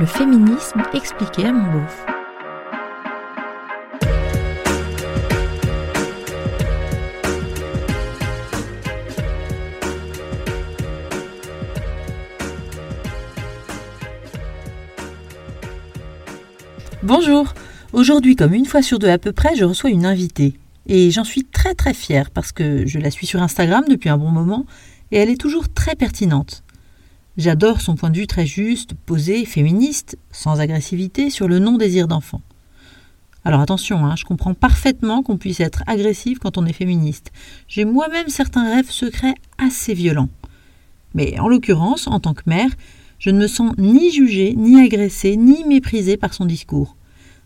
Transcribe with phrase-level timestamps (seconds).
[0.00, 2.06] Le féminisme expliqué à mon beauf.
[17.02, 17.52] Bonjour
[17.92, 20.54] Aujourd'hui, comme une fois sur deux à peu près, je reçois une invitée.
[20.86, 24.16] Et j'en suis très très fière parce que je la suis sur Instagram depuis un
[24.16, 24.64] bon moment
[25.10, 26.62] et elle est toujours très pertinente.
[27.38, 32.42] J'adore son point de vue très juste, posé, féministe, sans agressivité, sur le non-désir d'enfant.
[33.44, 37.30] Alors attention, hein, je comprends parfaitement qu'on puisse être agressif quand on est féministe.
[37.68, 40.30] J'ai moi-même certains rêves secrets assez violents.
[41.14, 42.70] Mais en l'occurrence, en tant que mère,
[43.20, 46.96] je ne me sens ni jugée, ni agressée, ni méprisée par son discours.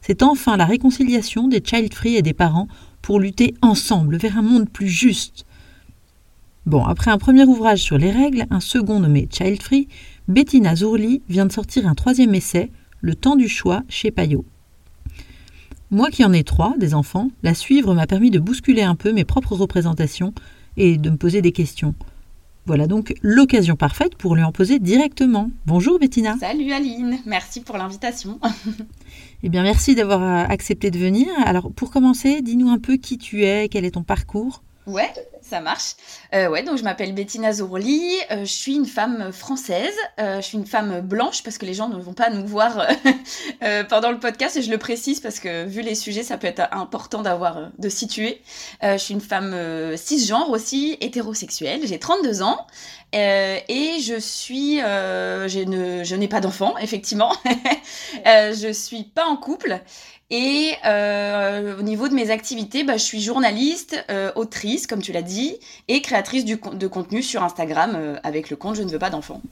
[0.01, 2.66] C'est enfin la réconciliation des child-free et des parents
[3.02, 5.45] pour lutter ensemble vers un monde plus juste.
[6.65, 9.89] Bon, après un premier ouvrage sur les règles, un second nommé Child Free,
[10.29, 14.45] Bettina Zourli vient de sortir un troisième essai, Le temps du choix, chez Payot.
[15.90, 19.13] Moi qui en ai trois, des enfants, la suivre m'a permis de bousculer un peu
[19.13, 20.33] mes propres représentations
[20.77, 21.96] et de me poser des questions.
[22.65, 25.51] Voilà donc l'occasion parfaite pour lui en poser directement.
[25.66, 26.37] Bonjour Bettina.
[26.38, 28.38] Salut Aline, merci pour l'invitation.
[29.43, 31.27] eh bien merci d'avoir accepté de venir.
[31.45, 34.63] Alors pour commencer, dis-nous un peu qui tu es, quel est ton parcours?
[34.87, 35.10] Ouais,
[35.53, 35.97] ça marche.
[36.35, 40.47] Euh, ouais, donc je m'appelle Bettina Zourli, euh, je suis une femme française, euh, je
[40.47, 42.87] suis une femme blanche parce que les gens ne vont pas nous voir
[43.91, 46.63] pendant le podcast et je le précise parce que vu les sujets, ça peut être
[46.73, 48.41] important d'avoir de situer.
[48.83, 49.55] je suis une femme
[49.95, 52.67] cisgenre aussi, hétérosexuelle, j'ai 32 ans
[53.13, 57.33] et je suis, je n'ai pas d'enfant effectivement,
[58.25, 59.83] je suis pas en couple
[60.35, 65.12] et euh, au niveau de mes activités, bah, je suis journaliste, euh, autrice, comme tu
[65.12, 65.59] l'as dit,
[65.89, 69.43] et créatrice de contenu sur Instagram euh, avec le compte Je ne veux pas d'enfant.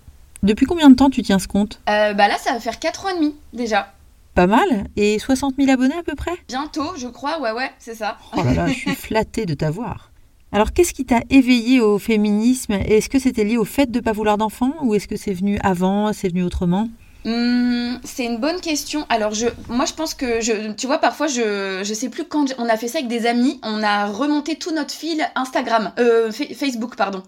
[0.42, 1.82] Depuis combien de temps tu tiens ce compte?
[1.86, 3.92] Bah Là, ça va faire 4 ans et demi déjà.
[4.34, 4.86] Pas mal.
[4.96, 6.32] Et 60 000 abonnés à peu près?
[6.48, 7.42] Bientôt, je crois.
[7.42, 8.16] Ouais, ouais, c'est ça.
[8.34, 10.10] Oh là là, je suis flattée de t'avoir.
[10.50, 12.72] Alors, qu'est-ce qui t'a éveillé au féminisme?
[12.72, 15.34] Est-ce que c'était lié au fait de ne pas vouloir d'enfant ou est-ce que c'est
[15.34, 16.88] venu avant, c'est venu autrement?
[17.24, 19.04] Hmm, c'est une bonne question.
[19.10, 22.54] Alors, je, moi, je pense que, je, tu vois, parfois, je, je sais plus quand
[22.56, 26.32] on a fait ça avec des amis, on a remonté tout notre fil Instagram, euh,
[26.32, 27.22] Facebook, pardon.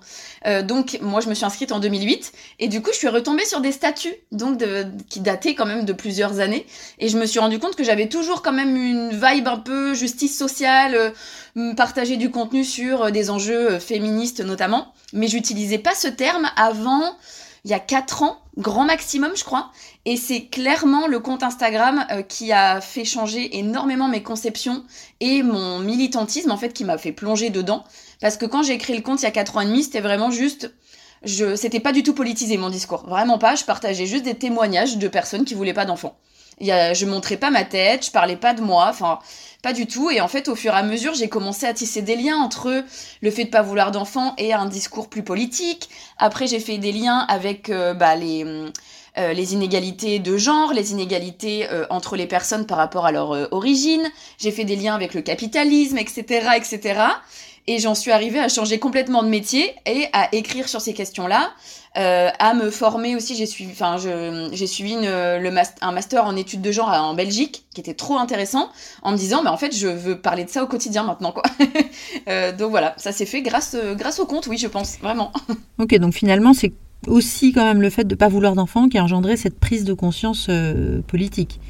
[0.47, 3.45] Euh, donc, moi, je me suis inscrite en 2008, et du coup, je suis retombée
[3.45, 4.63] sur des statuts, donc
[5.11, 6.67] qui dataient quand même de plusieurs années,
[6.99, 9.93] et je me suis rendu compte que j'avais toujours quand même une vibe un peu
[9.93, 11.13] justice sociale,
[11.59, 16.09] euh, partager du contenu sur euh, des enjeux euh, féministes notamment, mais j'utilisais pas ce
[16.09, 17.15] terme avant
[17.65, 19.71] il y a 4 ans, grand maximum, je crois.
[20.05, 24.85] Et c'est clairement le compte Instagram euh, qui a fait changer énormément mes conceptions
[25.21, 27.85] et mon militantisme, en fait, qui m'a fait plonger dedans.
[28.21, 30.01] Parce que quand j'ai créé le compte il y a 4 ans et demi, c'était
[30.01, 30.75] vraiment juste.
[31.25, 33.05] Je, c'était pas du tout politisé mon discours.
[33.07, 33.55] Vraiment pas.
[33.55, 36.17] Je partageais juste des témoignages de personnes qui voulaient pas d'enfants.
[36.61, 38.89] Je montrais pas ma tête, je parlais pas de moi.
[38.91, 39.21] Enfin,
[39.63, 40.11] pas du tout.
[40.11, 42.85] Et en fait, au fur et à mesure, j'ai commencé à tisser des liens entre
[43.23, 45.89] le fait de pas vouloir d'enfants et un discours plus politique.
[46.19, 48.45] Après, j'ai fait des liens avec euh, bah, les,
[49.19, 53.53] euh, les inégalités de genre, les inégalités euh, entre les personnes par rapport à leur
[53.53, 54.11] origine.
[54.39, 57.01] J'ai fait des liens avec le capitalisme, etc., etc.
[57.69, 61.51] Et j'en suis arrivée à changer complètement de métier et à écrire sur ces questions-là.
[61.99, 63.37] Euh, à me former aussi.
[63.37, 65.53] J'ai suivi, enfin, j'ai suivi le
[65.83, 68.71] un master en études de genre en Belgique, qui était trop intéressant,
[69.03, 71.43] en me disant, bah, en fait, je veux parler de ça au quotidien maintenant, quoi.
[72.29, 75.33] euh, donc voilà, ça s'est fait grâce, grâce au compte, oui, je pense, vraiment.
[75.79, 76.73] ok, donc finalement, c'est
[77.07, 79.85] aussi quand même le fait de ne pas vouloir d'enfants qui a engendré cette prise
[79.85, 81.61] de conscience euh, politique.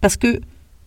[0.00, 0.40] Parce que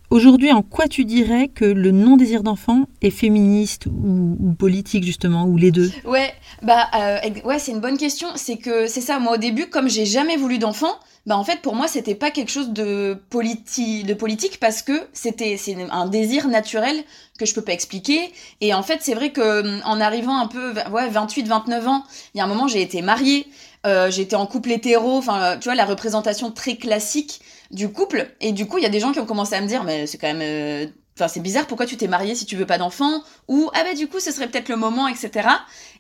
[0.09, 5.56] Aujourd'hui, en quoi tu dirais que le non-désir d'enfant est féministe ou, politique justement, ou
[5.56, 5.92] les deux?
[6.03, 6.34] Ouais,
[6.64, 8.28] bah euh, ouais, c'est une bonne question.
[8.36, 9.19] C'est que c'est ça.
[9.19, 10.96] Moi, au début, comme j'ai jamais voulu d'enfant,
[11.28, 15.58] bah en fait, pour moi, c'était pas quelque chose de, de politique parce que c'était
[15.58, 17.03] c'est un désir naturel
[17.38, 18.34] que je peux pas expliquer.
[18.62, 22.04] Et en fait, c'est vrai que en arrivant un peu, ouais, 28, 29 ans,
[22.34, 23.45] il y a un moment, j'ai été mariée,
[23.86, 25.18] euh, j'étais en couple hétéro.
[25.18, 28.30] Enfin, tu vois, la représentation très classique du couple.
[28.42, 30.07] Et du coup, il y a des gens qui ont commencé à me dire, mais
[30.07, 30.42] c'est quand même...
[30.42, 33.24] Euh, enfin, c'est bizarre, pourquoi tu t'es marié si tu veux pas d'enfant?
[33.48, 35.48] Ou, ah bah du coup, ce serait peut-être le moment, etc.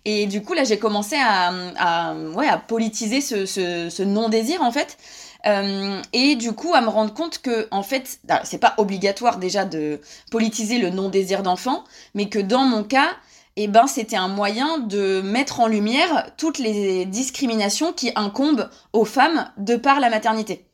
[0.05, 4.97] Et du coup, là, j'ai commencé à, à, ouais, à politiser ce, non-désir, en fait.
[5.45, 9.65] Euh, et du coup, à me rendre compte que, en fait, c'est pas obligatoire déjà
[9.65, 10.01] de
[10.31, 11.83] politiser le non-désir d'enfant,
[12.13, 13.09] mais que dans mon cas,
[13.55, 19.05] eh ben, c'était un moyen de mettre en lumière toutes les discriminations qui incombent aux
[19.05, 20.65] femmes de par la maternité.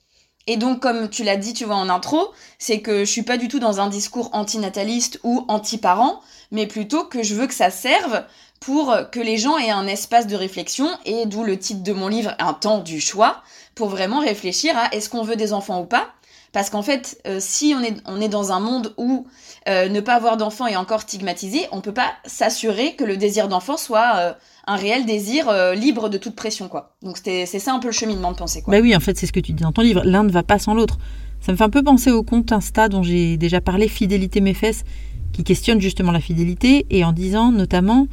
[0.48, 3.38] Et donc, comme tu l'as dit, tu vois, en intro, c'est que je suis pas
[3.38, 6.22] du tout dans un discours antinataliste ou anti-parent,
[6.52, 8.24] mais plutôt que je veux que ça serve
[8.60, 12.08] pour que les gens aient un espace de réflexion, et d'où le titre de mon
[12.08, 13.42] livre, Un temps du choix,
[13.76, 16.08] pour vraiment réfléchir à est-ce qu'on veut des enfants ou pas
[16.56, 19.28] parce qu'en fait, euh, si on est, on dans un monde où
[19.68, 23.50] euh, ne pas avoir d'enfant est encore stigmatisé, on peut pas s'assurer que le désir
[23.50, 24.34] d'enfant soit euh,
[24.66, 26.96] un réel désir libre de toute pression, quoi.
[27.02, 28.72] Donc c'est ça un peu le cheminement de pensée, quoi.
[28.72, 30.04] Bah oui, en fait, c'est ce que tu dis dans ton livre.
[30.06, 30.98] L'un ne va pas sans l'autre.
[31.42, 34.54] Ça me fait un peu penser au compte Insta dont j'ai déjà parlé, Fidélité mes
[34.54, 34.86] fesses,
[35.34, 38.08] qui questionne justement la fidélité et en disant notamment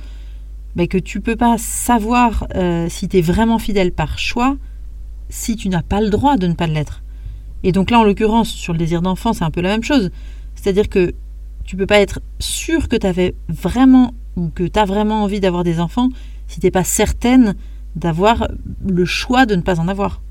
[0.75, 2.49] bah, que tu peux pas savoir
[2.89, 4.57] si tu es vraiment fidèle par choix
[5.29, 7.02] si tu n'as pas le droit de ne pas l'être.
[7.63, 10.11] Et donc là, en l'occurrence, sur le désir d'enfant, c'est un peu la même chose.
[10.55, 11.15] C'est-à-dire que
[11.65, 15.41] tu peux pas être sûr que tu avais vraiment ou que tu as vraiment envie
[15.41, 16.09] d'avoir des enfants
[16.49, 17.55] si tu n'es pas certaine
[17.97, 18.49] d'avoir
[18.87, 20.23] le choix de ne pas en avoir.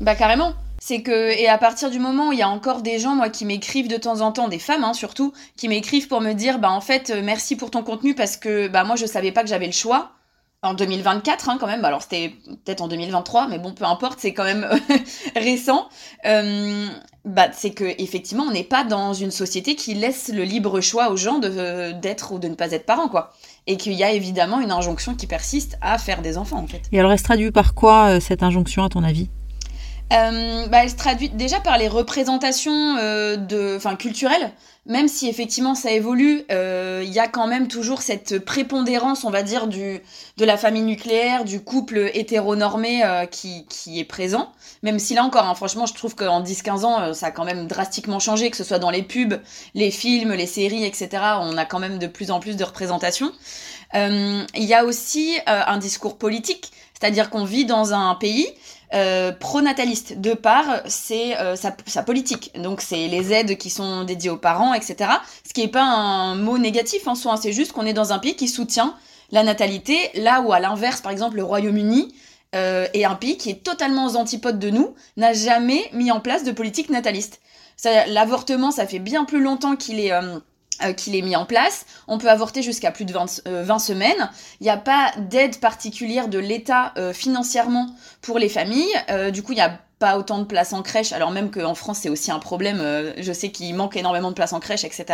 [0.00, 0.54] Bah carrément.
[0.78, 3.30] C'est que, et à partir du moment où il y a encore des gens, moi,
[3.30, 6.58] qui m'écrivent de temps en temps, des femmes hein, surtout, qui m'écrivent pour me dire,
[6.58, 9.42] bah en fait, euh, merci pour ton contenu parce que bah moi je savais pas
[9.42, 10.12] que j'avais le choix
[10.64, 11.84] en 2024 hein, quand même.
[11.84, 12.34] Alors c'était
[12.64, 14.66] peut-être en 2023, mais bon, peu importe, c'est quand même
[15.36, 15.88] récent.
[16.26, 16.86] Euh,
[17.24, 21.10] bah, c'est que effectivement, on n'est pas dans une société qui laisse le libre choix
[21.10, 23.32] aux gens de d'être ou de ne pas être parents, quoi.
[23.66, 26.82] Et qu'il y a évidemment une injonction qui persiste à faire des enfants, en fait.
[26.92, 29.30] Et elle se traduit par quoi euh, cette injonction, à ton avis?
[30.12, 34.52] Euh, bah, elle se traduit déjà par les représentations euh, de, enfin, culturelles,
[34.86, 39.30] même si effectivement ça évolue, euh, il y a quand même toujours cette prépondérance, on
[39.30, 40.02] va dire, du,
[40.36, 44.52] de la famille nucléaire, du couple hétéronormé qui, qui est présent.
[44.82, 47.66] Même si là encore, hein, franchement, je trouve qu'en 10-15 ans, ça a quand même
[47.66, 49.40] drastiquement changé, que ce soit dans les pubs,
[49.74, 51.08] les films, les séries, etc.
[51.40, 53.32] On a quand même de plus en plus de représentations.
[53.94, 58.46] Il y a aussi un discours politique, c'est-à-dire qu'on vit dans un pays
[58.92, 62.52] euh, pronataliste de part c'est euh, sa, politique.
[62.60, 65.10] Donc c'est les aides qui sont dédiées aux parents, etc.
[65.46, 67.36] Ce qui n'est pas un mot négatif en soi, hein.
[67.40, 68.94] c'est juste qu'on est dans un pays qui soutient
[69.30, 72.14] la natalité, là où à l'inverse, par exemple, le Royaume-Uni
[72.54, 76.20] euh, est un pays qui est totalement aux antipodes de nous, n'a jamais mis en
[76.20, 77.40] place de politique nataliste.
[78.06, 80.12] L'avortement, ça fait bien plus longtemps qu'il est
[80.82, 81.86] euh, qu'il est mis en place.
[82.08, 84.30] On peut avorter jusqu'à plus de 20, euh, semaines.
[84.60, 88.94] Il n'y a pas d'aide particulière de l'État euh, financièrement pour les familles.
[89.32, 92.00] du coup, il y a pas autant de places en crèche, alors même qu'en France
[92.02, 95.06] c'est aussi un problème, euh, je sais qu'il manque énormément de places en crèche, etc.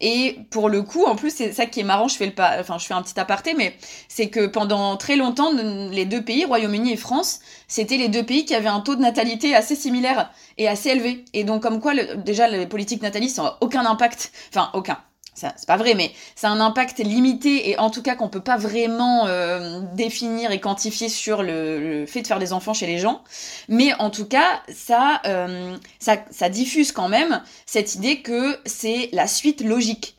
[0.00, 2.78] Et pour le coup, en plus c'est ça qui est marrant, je fais, le enfin,
[2.78, 3.76] je fais un petit aparté, mais
[4.08, 8.44] c'est que pendant très longtemps, les deux pays, Royaume-Uni et France, c'était les deux pays
[8.44, 11.24] qui avaient un taux de natalité assez similaire et assez élevé.
[11.32, 14.98] Et donc comme quoi, déjà les politiques natalistes n'ont aucun impact, enfin aucun,
[15.34, 18.56] c'est pas vrai, mais c'est un impact limité et en tout cas qu'on peut pas
[18.56, 23.22] vraiment euh, définir et quantifier sur le, fait de faire des enfants chez les gens.
[23.68, 29.08] Mais en tout cas, ça, euh, ça, ça diffuse quand même cette idée que c'est
[29.12, 30.13] la suite logique.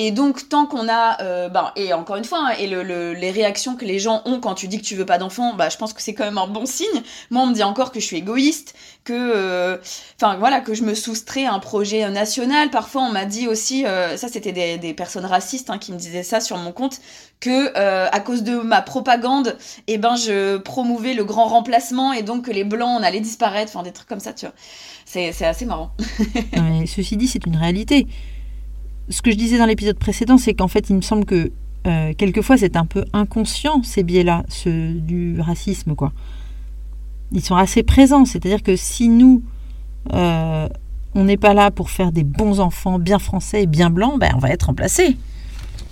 [0.00, 3.30] Et donc, tant qu'on a, euh, bah, et encore une fois, hein, et le, les
[3.32, 5.76] réactions que les gens ont quand tu dis que tu veux pas d'enfant, bah, je
[5.76, 7.02] pense que c'est quand même un bon signe.
[7.32, 9.76] Moi, on me dit encore que je suis égoïste, que, euh,
[10.14, 12.70] enfin voilà, que je me soustrais à un projet national.
[12.70, 16.22] Parfois, on m'a dit aussi, euh, ça c'était des, personnes racistes hein, qui me disaient
[16.22, 17.00] ça sur mon compte,
[17.40, 19.56] que à cause de ma propagande,
[19.88, 23.72] eh ben, je promouvais le grand remplacement et donc que les blancs on allait disparaître,
[23.74, 24.54] enfin des trucs comme ça, tu vois.
[25.06, 25.90] C'est assez marrant.
[26.86, 28.06] ceci dit, c'est une réalité
[29.10, 31.50] ce que je disais dans l'épisode précédent, c'est qu'en fait, il me semble que
[31.86, 36.12] euh, quelquefois, c'est un peu inconscient, ces biais-là, ceux du racisme, quoi.
[37.32, 39.42] Ils sont assez présents, c'est-à-dire que si nous,
[40.12, 40.68] euh,
[41.14, 44.32] on n'est pas là pour faire des bons enfants bien français et bien blancs, ben,
[44.34, 45.16] on va être remplacés.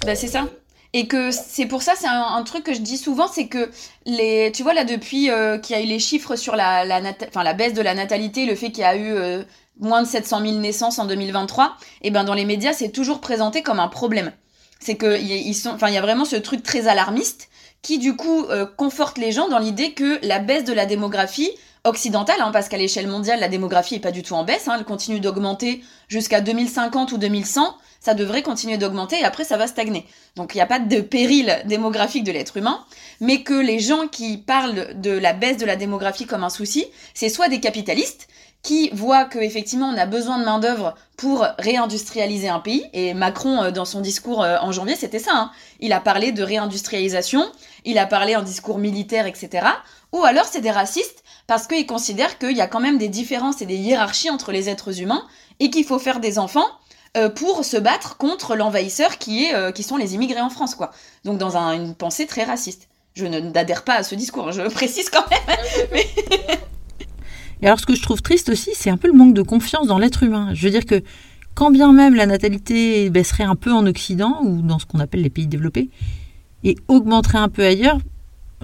[0.05, 0.47] Ben, c'est ça.
[0.93, 3.71] Et que c'est pour ça, c'est un, truc que je dis souvent, c'est que
[4.07, 7.01] les, tu vois là depuis euh, qu'il y a eu les chiffres sur la, la,
[7.01, 9.45] la baisse de la natalité, le fait qu'il y a eu
[9.79, 13.63] moins de 700 000 naissances en 2023, et ben dans les médias, c'est toujours présenté
[13.63, 14.33] comme un problème.
[14.81, 17.49] C'est que ils sont, enfin, il y a vraiment ce truc très alarmiste
[17.83, 21.51] qui du coup euh, conforte les gens dans l'idée que la baisse de la démographie
[21.85, 24.75] occidentale, hein, parce qu'à l'échelle mondiale, la démographie est pas du tout en baisse, hein,
[24.79, 29.67] elle continue d'augmenter jusqu'à 2050 ou 2100, ça devrait continuer d'augmenter et après ça va
[29.67, 30.05] stagner.
[30.35, 32.85] Donc il n'y a pas de péril démographique de l'être humain,
[33.21, 36.87] mais que les gens qui parlent de la baisse de la démographie comme un souci,
[37.15, 38.29] c'est soit des capitalistes
[38.63, 42.85] qui voit qu'effectivement on a besoin de main-d'œuvre pour réindustrialiser un pays.
[42.93, 45.33] Et Macron, euh, dans son discours euh, en janvier, c'était ça.
[45.35, 45.51] Hein.
[45.81, 47.51] Il a parlé de réindustrialisation,
[47.85, 49.67] il a parlé en discours militaire, etc.
[50.13, 53.63] Ou alors c'est des racistes parce qu'ils considèrent qu'il y a quand même des différences
[53.63, 55.25] et des hiérarchies entre les êtres humains
[55.61, 56.67] et qu'il faut faire des enfants
[57.17, 60.75] euh, pour se battre contre l'envahisseur qui, est, qui sont les immigrés en France.
[60.75, 60.91] quoi.
[61.25, 62.89] Donc dans une pensée très raciste.
[63.15, 65.57] Je n'adhère pas à ce discours, je précise quand même.
[65.93, 66.07] Mais...
[67.63, 69.87] Et alors ce que je trouve triste aussi, c'est un peu le manque de confiance
[69.87, 70.51] dans l'être humain.
[70.55, 71.03] Je veux dire que
[71.55, 75.23] quand bien même la natalité baisserait un peu en Occident ou dans ce qu'on appelle
[75.23, 75.89] les pays développés,
[76.65, 77.99] et augmenterait un peu ailleurs,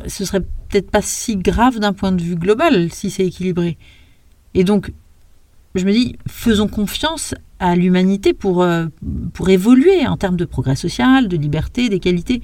[0.07, 3.79] ce serait peut-être pas si grave d'un point de vue global si c'est équilibré.
[4.55, 4.93] Et donc,
[5.75, 8.87] je me dis, faisons confiance à l'humanité pour, euh,
[9.33, 12.43] pour évoluer en termes de progrès social, de liberté, d'égalité,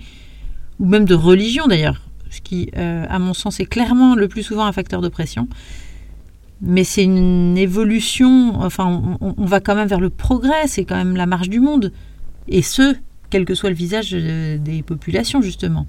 [0.78, 2.00] ou même de religion d'ailleurs,
[2.30, 5.48] ce qui, euh, à mon sens, est clairement le plus souvent un facteur de pression.
[6.60, 11.16] Mais c'est une évolution, enfin, on, va quand même vers le progrès, c'est quand même
[11.16, 11.92] la marche du monde.
[12.48, 12.96] Et ce,
[13.30, 15.86] quel que soit le visage des populations, justement.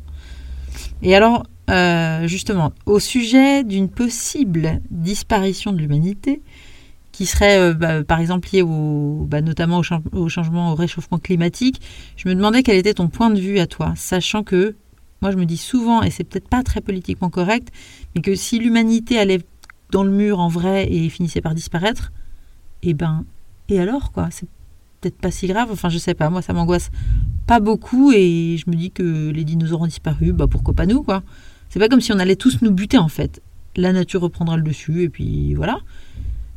[1.02, 6.42] Et alors, euh, justement, au sujet d'une possible disparition de l'humanité,
[7.12, 9.82] qui serait euh, bah, par exemple liée au, bah, notamment
[10.14, 11.82] au, changement, au réchauffement climatique,
[12.16, 14.76] je me demandais quel était ton point de vue à toi, sachant que
[15.22, 17.70] moi je me dis souvent, et c'est peut-être pas très politiquement correct,
[18.16, 19.42] mais que si l'humanité allait
[19.92, 22.12] dans le mur en vrai et finissait par disparaître,
[22.82, 23.26] et eh ben,
[23.70, 24.30] et alors quoi?
[24.32, 24.48] C'est
[25.00, 25.70] peut-être pas si grave.
[25.72, 26.30] Enfin, je sais pas.
[26.30, 26.92] Moi, ça m'angoisse
[27.48, 30.34] pas beaucoup et je me dis que les dinosaures ont disparu.
[30.34, 31.24] Bah pourquoi pas nous quoi?
[31.70, 33.42] C'est pas comme si on allait tous nous buter en fait.
[33.76, 35.80] La nature reprendra le dessus et puis voilà.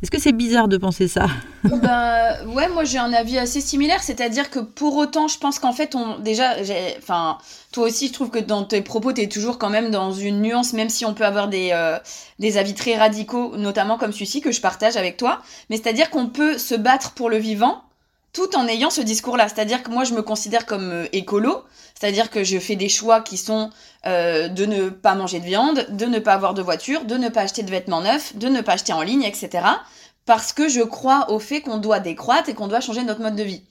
[0.03, 1.27] Est-ce que c'est bizarre de penser ça?
[1.63, 5.73] Bah ouais, moi j'ai un avis assez similaire, c'est-à-dire que pour autant, je pense qu'en
[5.73, 6.57] fait, on déjà,
[6.99, 7.39] enfin,
[7.71, 10.43] toi aussi, je trouve que dans tes propos, tu es toujours quand même dans une
[10.43, 11.99] nuance, même si on peut avoir des, euh,
[12.41, 15.41] des avis très radicaux, notamment comme celui-ci que je partage avec toi.
[15.71, 17.85] Mais c'est-à-dire qu'on peut se battre pour le vivant
[18.33, 19.49] tout en ayant ce discours-là.
[19.49, 21.65] C'est-à-dire que moi, je me considère comme euh, écolo,
[21.99, 23.71] c'est-à-dire que je fais des choix qui sont
[24.07, 27.29] euh, de ne pas manger de viande, de ne pas avoir de voiture, de ne
[27.29, 29.67] pas acheter de vêtements neufs, de ne pas acheter en ligne, etc.
[30.25, 33.37] Parce que je crois au fait qu'on doit décroître et qu'on doit changer notre mode
[33.37, 33.63] de vie.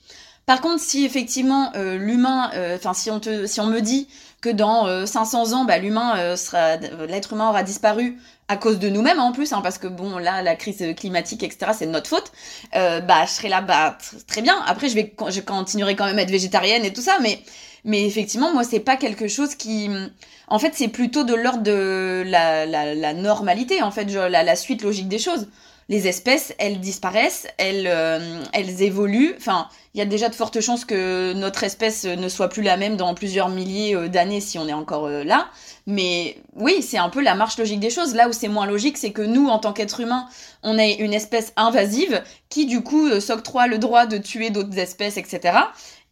[0.45, 4.07] Par contre, si effectivement euh, l'humain, enfin si on te, si on me dit
[4.41, 8.17] que dans 500 ans, bah, l'humain sera, l'être humain aura disparu
[8.51, 11.71] à cause de nous-mêmes en plus, hein, parce que bon, là, la crise climatique, etc.,
[11.73, 12.33] c'est de notre faute,
[12.75, 14.61] euh, bah, je serai là, bah, très bien.
[14.67, 17.39] Après, je vais, je continuerai quand même à être végétarienne et tout ça, mais,
[17.85, 19.89] mais effectivement, moi, c'est pas quelque chose qui,
[20.49, 24.55] en fait, c'est plutôt de l'ordre de la, la, la, normalité, en fait, la, la
[24.57, 25.47] suite logique des choses
[25.91, 29.35] les espèces, elles disparaissent, elles, euh, elles évoluent.
[29.37, 32.77] Enfin, il y a déjà de fortes chances que notre espèce ne soit plus la
[32.77, 35.49] même dans plusieurs milliers euh, d'années si on est encore là.
[35.87, 38.13] Mais oui, c'est un peu la marche logique des choses.
[38.15, 40.27] Là où c'est moins logique, c'est que nous, en tant qu'êtres humains,
[40.63, 44.77] on est une espèce invasive qui, du coup, euh, s'octroie le droit de tuer d'autres
[44.77, 45.57] espèces, etc.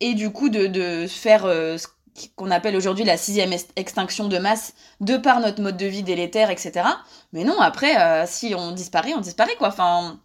[0.01, 1.77] Et du coup, de, de faire euh,
[2.35, 6.49] qu'on appelle aujourd'hui la sixième extinction de masse de par notre mode de vie délétère,
[6.49, 6.85] etc.
[7.33, 9.69] Mais non, après, euh, si on disparaît, on disparaît, quoi.
[9.69, 10.19] Enfin,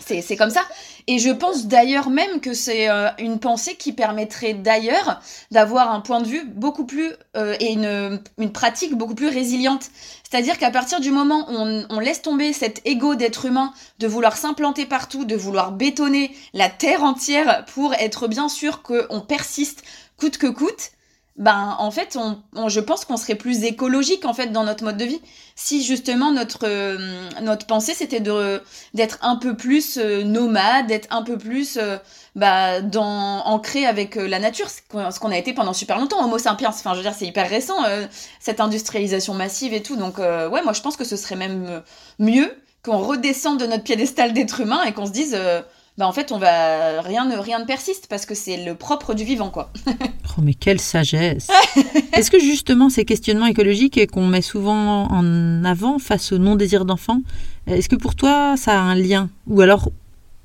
[0.00, 0.62] c'est comme ça.
[1.06, 6.00] Et je pense d'ailleurs même que c'est euh, une pensée qui permettrait d'ailleurs d'avoir un
[6.00, 9.90] point de vue beaucoup plus euh, et une, une, pratique beaucoup plus résiliente.
[10.28, 14.36] C'est-à-dire qu'à partir du moment où on, laisse tomber cet ego d'être humain, de vouloir
[14.36, 19.82] s'implanter partout, de vouloir bétonner la terre entière pour être bien sûr qu'on persiste
[20.18, 20.92] coûte que coûte,
[21.36, 24.96] ben en fait on, je pense qu'on serait plus écologique en fait dans notre mode
[24.96, 25.20] de vie.
[25.54, 28.62] Si justement notre euh, notre pensée c'était de
[28.94, 31.96] d'être un peu plus euh, nomade d'être un peu plus euh,
[32.34, 34.80] bah dans ancré avec la nature ce
[35.20, 36.70] qu'on a été pendant super longtemps Homo sapiens.
[36.70, 37.76] Enfin je veux dire c'est hyper récent
[38.38, 39.96] cette industrialisation massive et tout.
[39.96, 41.82] Donc ouais moi je pense que ce serait même
[42.18, 45.36] mieux qu'on redescende de notre piédestal d'être humain et qu'on se dise
[45.98, 49.14] bah en fait on va rien ne rien ne persiste parce que c'est le propre
[49.14, 49.70] du vivant quoi.
[49.86, 51.48] oh mais quelle sagesse.
[52.12, 56.84] Est-ce que justement ces questionnements écologiques qu'on met souvent en avant face au non désir
[56.84, 57.20] d'enfant,
[57.66, 59.28] est-ce que pour toi ça a un lien?
[59.46, 59.90] Ou alors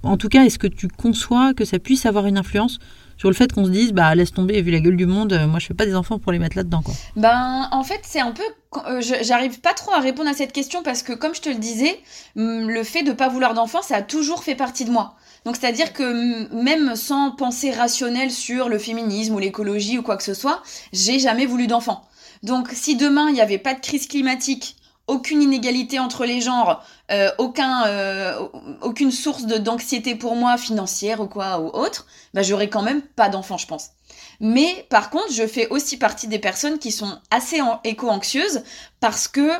[0.03, 2.79] en tout cas est-ce que tu conçois que ça puisse avoir une influence
[3.17, 5.59] sur le fait qu'on se dise bah laisse tomber vu la gueule du monde moi
[5.59, 6.93] je fais pas des enfants pour les mettre là-dedans quoi?
[7.15, 8.43] Ben en fait c'est un peu
[8.87, 11.55] euh, j'arrive pas trop à répondre à cette question parce que comme je te le
[11.55, 11.97] disais
[12.35, 15.15] le fait de pas vouloir d'enfants ça a toujours fait partie de moi.
[15.45, 20.23] Donc c'est-à-dire que même sans pensée rationnelle sur le féminisme ou l'écologie ou quoi que
[20.23, 22.03] ce soit, j'ai jamais voulu d'enfant.
[22.43, 24.75] Donc si demain il n'y avait pas de crise climatique,
[25.07, 28.39] aucune inégalité entre les genres, euh, euh,
[28.81, 33.29] aucune source d'anxiété pour moi financière ou quoi ou autre, bah j'aurais quand même pas
[33.29, 33.91] d'enfant, je pense.
[34.39, 38.63] Mais par contre, je fais aussi partie des personnes qui sont assez éco-anxieuses
[38.99, 39.51] parce que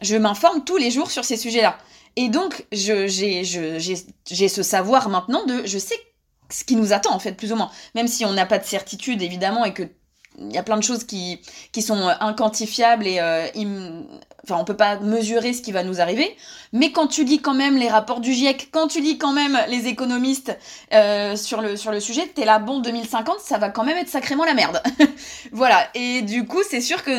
[0.00, 1.76] je m'informe tous les jours sur ces sujets-là.
[2.16, 5.98] Et donc, j'ai ce savoir maintenant de, je sais
[6.50, 7.70] ce qui nous attend en fait, plus ou moins.
[7.94, 9.82] Même si on n'a pas de certitude évidemment et que
[10.38, 11.40] il y a plein de choses qui,
[11.80, 13.46] sont inquantifiables et euh,
[14.44, 16.36] enfin on peut pas mesurer ce qui va nous arriver
[16.72, 19.58] mais quand tu lis quand même les rapports du GIEC quand tu lis quand même
[19.68, 20.56] les économistes
[20.92, 24.08] euh, sur le sur le sujet t'es là bon 2050 ça va quand même être
[24.08, 24.80] sacrément la merde
[25.52, 27.10] voilà et du coup c'est sûr que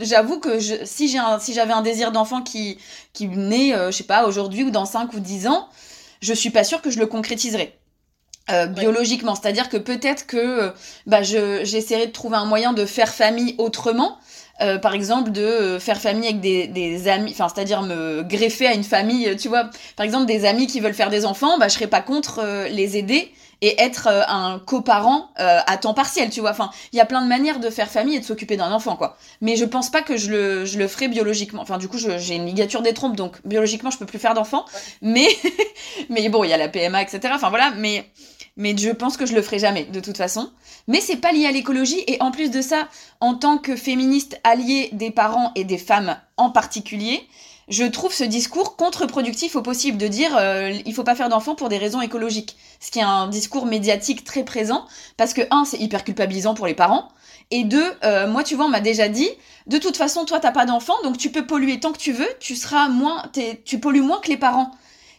[0.00, 2.78] j'avoue que je, si j'ai si j'avais un désir d'enfant qui
[3.12, 5.68] qui naît euh, je sais pas aujourd'hui ou dans 5 ou 10 ans
[6.20, 7.78] je suis pas sûre que je le concrétiserai
[8.50, 9.34] euh, biologiquement.
[9.34, 10.70] C'est-à-dire que peut-être que euh,
[11.06, 14.18] bah, j'essaierai de trouver un moyen de faire famille autrement.
[14.60, 18.74] Euh, par exemple, de faire famille avec des, des amis, enfin, c'est-à-dire me greffer à
[18.74, 19.68] une famille, tu vois.
[19.96, 22.96] Par exemple, des amis qui veulent faire des enfants, bah, je serais pas contre les
[22.96, 23.32] aider
[23.62, 26.50] et être un coparent à temps partiel, tu vois.
[26.50, 28.94] Enfin, il y a plein de manières de faire famille et de s'occuper d'un enfant,
[28.96, 29.16] quoi.
[29.40, 31.62] Mais je pense pas que je le, je le ferai biologiquement.
[31.62, 34.66] Enfin, du coup, j'ai une ligature des trompes, donc biologiquement, je peux plus faire d'enfant.
[35.02, 35.28] Mais,
[36.10, 37.20] mais bon, il y a la PMA, etc.
[37.34, 37.72] Enfin, voilà.
[37.76, 38.04] Mais
[38.56, 40.50] mais je pense que je le ferai jamais de toute façon.
[40.86, 42.88] Mais c'est pas lié à l'écologie et en plus de ça,
[43.20, 47.26] en tant que féministe alliée des parents et des femmes en particulier,
[47.68, 51.54] je trouve ce discours contre-productif au possible de dire euh, il faut pas faire d'enfants
[51.54, 52.56] pour des raisons écologiques.
[52.80, 56.66] Ce qui est un discours médiatique très présent parce que un c'est hyper culpabilisant pour
[56.66, 57.08] les parents
[57.50, 59.28] et deux euh, moi tu vois on m'a déjà dit
[59.66, 62.28] de toute façon toi t'as pas d'enfant donc tu peux polluer tant que tu veux
[62.38, 63.22] tu seras moins
[63.64, 64.70] tu pollues moins que les parents.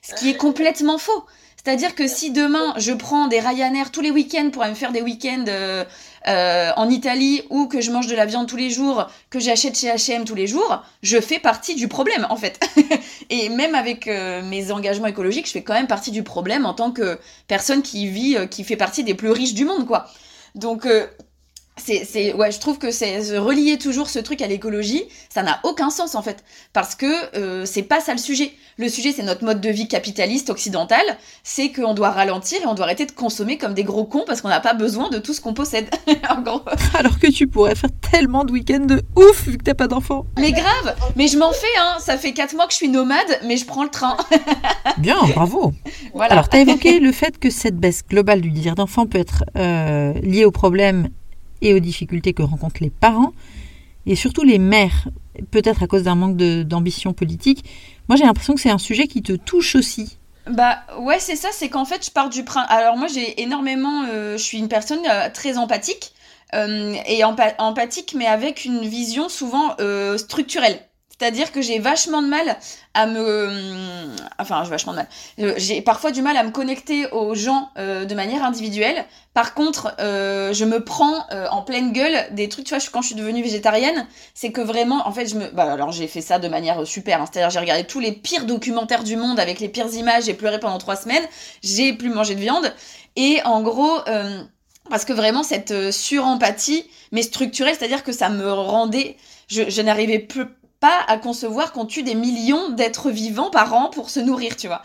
[0.03, 1.25] Ce qui est complètement faux.
[1.65, 4.91] C'est-à-dire que si demain je prends des Ryanair tous les week-ends pour aller me faire
[4.91, 5.83] des week-ends euh,
[6.27, 9.75] euh, en Italie ou que je mange de la viande tous les jours, que j'achète
[9.75, 12.59] chez H&M tous les jours, je fais partie du problème en fait.
[13.31, 16.75] et même avec euh, mes engagements écologiques, je fais quand même partie du problème en
[16.75, 17.17] tant que
[17.47, 20.05] personne qui vit, qui fait partie des plus riches du monde quoi.
[20.53, 20.87] Donc
[21.77, 25.03] c'est ouais je trouve que c'est relier toujours ce truc à l'écologie.
[25.29, 26.43] Ça n'a aucun sens en fait.
[26.73, 28.53] Parce que euh, c'est pas ça le sujet.
[28.77, 31.03] Le sujet c'est notre mode de vie capitaliste occidental.
[31.43, 34.41] C'est qu'on doit ralentir et on doit arrêter de consommer comme des gros cons parce
[34.41, 35.89] qu'on n'a pas besoin de tout ce qu'on possède.
[36.29, 36.61] En gros.
[36.97, 40.25] Alors que tu pourrais faire tellement de week-ends de ouf vu que t'as pas d'enfants.
[40.39, 40.95] Mais grave.
[41.15, 41.97] Mais je m'en fais hein.
[41.99, 44.17] Ça fait 4 mois que je suis nomade mais je prends le train.
[44.97, 45.73] Bien bravo.
[46.13, 46.31] Voilà.
[46.31, 50.13] alors t'as évoqué le fait que cette baisse globale du désir d'enfant peut être euh,
[50.21, 51.09] liée au problème
[51.65, 53.33] et aux difficultés que rencontrent les parents
[54.05, 55.09] et surtout les mères,
[55.51, 57.65] peut-être à cause d'un manque d'ambition politique.
[58.07, 60.17] Moi, j'ai l'impression que c'est un sujet qui te touche aussi.
[60.47, 62.71] Bah ouais, c'est ça, c'est qu'en fait, je pars du principe.
[62.71, 64.03] Alors moi, j'ai énormément.
[64.03, 66.13] Euh, je suis une personne euh, très empathique.
[66.53, 69.75] Euh, et empathique, mais avec une vision souvent
[70.17, 70.79] structurelle.
[71.17, 72.57] C'est-à-dire que j'ai vachement de mal
[72.93, 73.49] à me...
[74.37, 75.07] Enfin, j'ai vachement de mal.
[75.39, 79.05] Euh, j'ai parfois du mal à me connecter aux gens euh, de manière individuelle.
[79.33, 83.07] Par contre, euh, je me prends en pleine gueule des trucs, tu vois, quand je
[83.07, 85.47] suis devenue végétarienne, c'est que vraiment, en fait, je me...
[85.51, 87.21] Bah, alors j'ai fait ça de manière super.
[87.21, 87.25] Hein.
[87.31, 90.59] C'est-à-dire j'ai regardé tous les pires documentaires du monde avec les pires images, j'ai pleuré
[90.59, 91.23] pendant trois semaines,
[91.63, 92.73] j'ai plus mangé de viande.
[93.15, 93.99] Et en gros...
[94.89, 99.17] parce que vraiment, cette surempathie, mais structurelle, c'est-à-dire que ça me rendait...
[99.47, 100.45] Je, je n'arrivais plus
[100.81, 104.81] à concevoir qu'on tue des millions d'êtres vivants par an pour se nourrir, tu vois.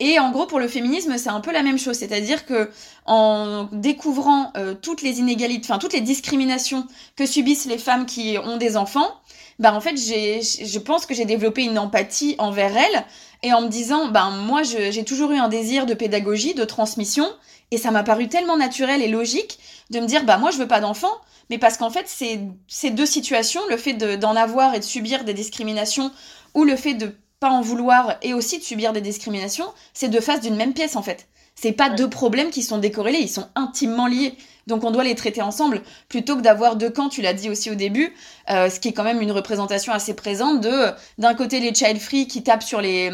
[0.00, 1.96] Et en gros, pour le féminisme, c'est un peu la même chose.
[1.96, 2.70] C'est-à-dire que
[3.04, 8.38] en découvrant euh, toutes les inégalités, enfin toutes les discriminations que subissent les femmes qui
[8.38, 9.08] ont des enfants,
[9.58, 13.04] bah en fait, j'ai, je pense que j'ai développé une empathie envers elles
[13.42, 17.28] et en me disant, ben moi, j'ai toujours eu un désir de pédagogie, de transmission,
[17.70, 19.58] et ça m'a paru tellement naturel et logique
[19.90, 21.16] de me dire, bah moi, je veux pas d'enfants,
[21.50, 25.34] mais parce qu'en fait, ces deux situations, le fait d'en avoir et de subir des
[25.34, 26.10] discriminations,
[26.54, 30.20] ou le fait de pas en vouloir et aussi de subir des discriminations, c'est deux
[30.20, 31.28] faces d'une même pièce en fait.
[31.54, 34.34] C'est pas deux problèmes qui sont décorrélés, ils sont intimement liés.
[34.68, 37.70] Donc on doit les traiter ensemble plutôt que d'avoir deux camps, tu l'as dit aussi
[37.70, 38.14] au début,
[38.50, 41.98] euh, ce qui est quand même une représentation assez présente de d'un côté les child
[41.98, 43.10] free qui tapent sur les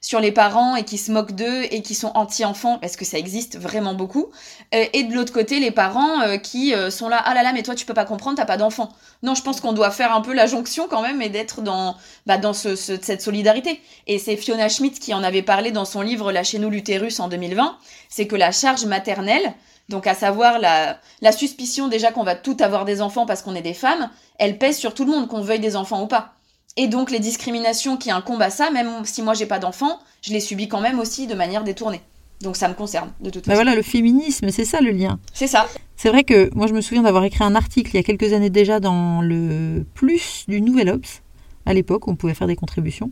[0.00, 3.18] sur les parents et qui se moquent d'eux et qui sont anti-enfants parce que ça
[3.18, 4.26] existe vraiment beaucoup
[4.74, 7.62] euh, et de l'autre côté les parents euh, qui sont là ah là là mais
[7.62, 8.90] toi tu peux pas comprendre t'as pas d'enfant.
[9.22, 11.96] Non, je pense qu'on doit faire un peu la jonction quand même et d'être dans
[12.26, 13.80] bah, dans ce, cette solidarité.
[14.06, 17.76] Et c'est Fiona Schmidt qui en avait parlé dans son livre Lâchez-nous l'utérus en 2020,
[18.08, 19.54] c'est que la charge maternelle
[19.88, 23.54] donc à savoir la, la suspicion déjà qu'on va tout avoir des enfants parce qu'on
[23.54, 26.34] est des femmes, elle pèse sur tout le monde, qu'on veuille des enfants ou pas.
[26.76, 30.32] Et donc les discriminations qui incombent à ça, même si moi j'ai pas d'enfants, je
[30.32, 32.00] les subis quand même aussi de manière détournée.
[32.42, 33.64] Donc ça me concerne de toute bah façon.
[33.64, 35.18] voilà, le féminisme, c'est ça le lien.
[35.32, 35.66] C'est ça.
[35.96, 38.32] C'est vrai que moi je me souviens d'avoir écrit un article il y a quelques
[38.32, 41.22] années déjà dans le plus du Nouvel Obs.
[41.66, 43.10] À l'époque, on pouvait faire des contributions.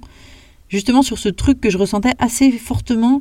[0.68, 3.20] Justement sur ce truc que je ressentais assez fortement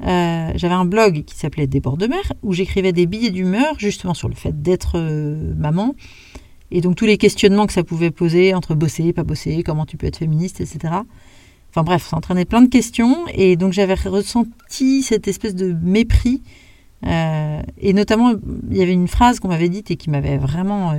[0.00, 3.78] euh, j'avais un blog qui s'appelait Des bords de mer, où j'écrivais des billets d'humeur
[3.78, 5.94] justement sur le fait d'être euh, maman,
[6.70, 9.96] et donc tous les questionnements que ça pouvait poser entre bosser, pas bosser, comment tu
[9.96, 10.94] peux être féministe, etc.
[11.70, 16.42] Enfin bref, ça entraînait plein de questions, et donc j'avais ressenti cette espèce de mépris.
[17.04, 18.32] Euh, et notamment,
[18.70, 20.94] il y avait une phrase qu'on m'avait dite et qui m'avait vraiment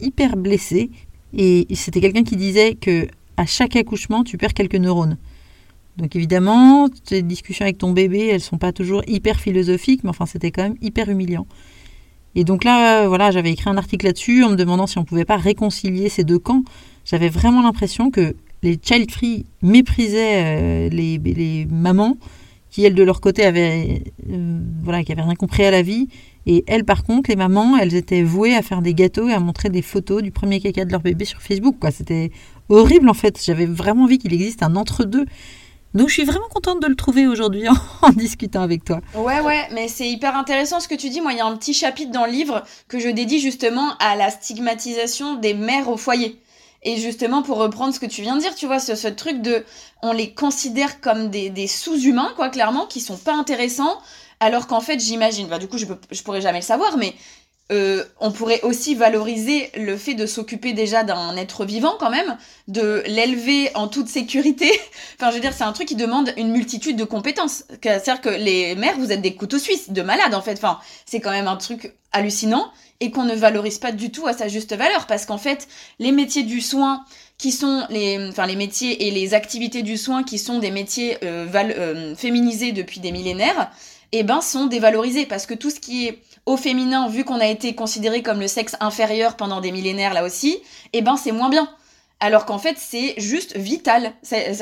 [0.00, 0.90] hyper blessée.
[1.32, 5.18] Et c'était quelqu'un qui disait que à chaque accouchement, tu perds quelques neurones.
[5.96, 10.26] Donc évidemment, tes discussions avec ton bébé, elles sont pas toujours hyper philosophiques, mais enfin
[10.26, 11.46] c'était quand même hyper humiliant.
[12.34, 15.24] Et donc là, voilà, j'avais écrit un article là-dessus en me demandant si on pouvait
[15.24, 16.64] pas réconcilier ces deux camps.
[17.06, 22.16] J'avais vraiment l'impression que les child free méprisaient euh, les, mamans
[22.68, 26.08] qui elles de leur côté avaient, euh, voilà, qui avaient rien compris à la vie.
[26.44, 29.40] Et elles, par contre, les mamans, elles étaient vouées à faire des gâteaux et à
[29.40, 31.76] montrer des photos du premier caca de leur bébé sur Facebook.
[31.90, 32.30] C'était
[32.68, 33.42] horrible en fait.
[33.42, 35.24] J'avais vraiment envie qu'il existe un entre-deux.
[35.96, 37.64] Donc je suis vraiment contente de le trouver aujourd'hui
[38.02, 39.00] en, discutant avec toi.
[39.14, 41.22] Ouais, ouais, mais c'est hyper intéressant ce que tu dis.
[41.22, 44.14] Moi, il y a un petit chapitre dans le livre que je dédie justement à
[44.14, 46.38] la stigmatisation des mères au foyer.
[46.82, 49.40] Et justement, pour reprendre ce que tu viens de dire, tu vois, ce, ce truc
[49.40, 49.64] de.
[50.02, 53.98] On les considère comme des, sous-humains, quoi, clairement, qui sont pas intéressants.
[54.38, 57.14] Alors qu'en fait, j'imagine, bah, du coup, je pourrais jamais le savoir, mais
[57.72, 62.36] euh, on pourrait aussi valoriser le fait de s'occuper déjà d'un être vivant quand même,
[62.68, 64.70] de l'élever en toute sécurité.
[65.16, 67.64] enfin, je veux dire, c'est un truc qui demande une multitude de compétences.
[67.82, 70.52] C'est-à-dire que les mères, vous êtes des couteaux suisses, de malades en fait.
[70.52, 74.32] Enfin, c'est quand même un truc hallucinant et qu'on ne valorise pas du tout à
[74.32, 77.04] sa juste valeur parce qu'en fait, les métiers du soin
[77.36, 81.18] qui sont les, enfin, les métiers et les activités du soin qui sont des métiers
[81.22, 83.70] euh, euh, féminisés depuis des millénaires,
[84.12, 87.46] eh ben, sont dévalorisés parce que tout ce qui est au féminin, vu qu'on a
[87.46, 90.58] été considéré comme le sexe inférieur pendant des millénaires là aussi,
[90.92, 91.68] eh ben, c'est moins bien.
[92.20, 94.12] Alors qu'en fait, c'est juste vital.
[94.22, 94.54] C'est,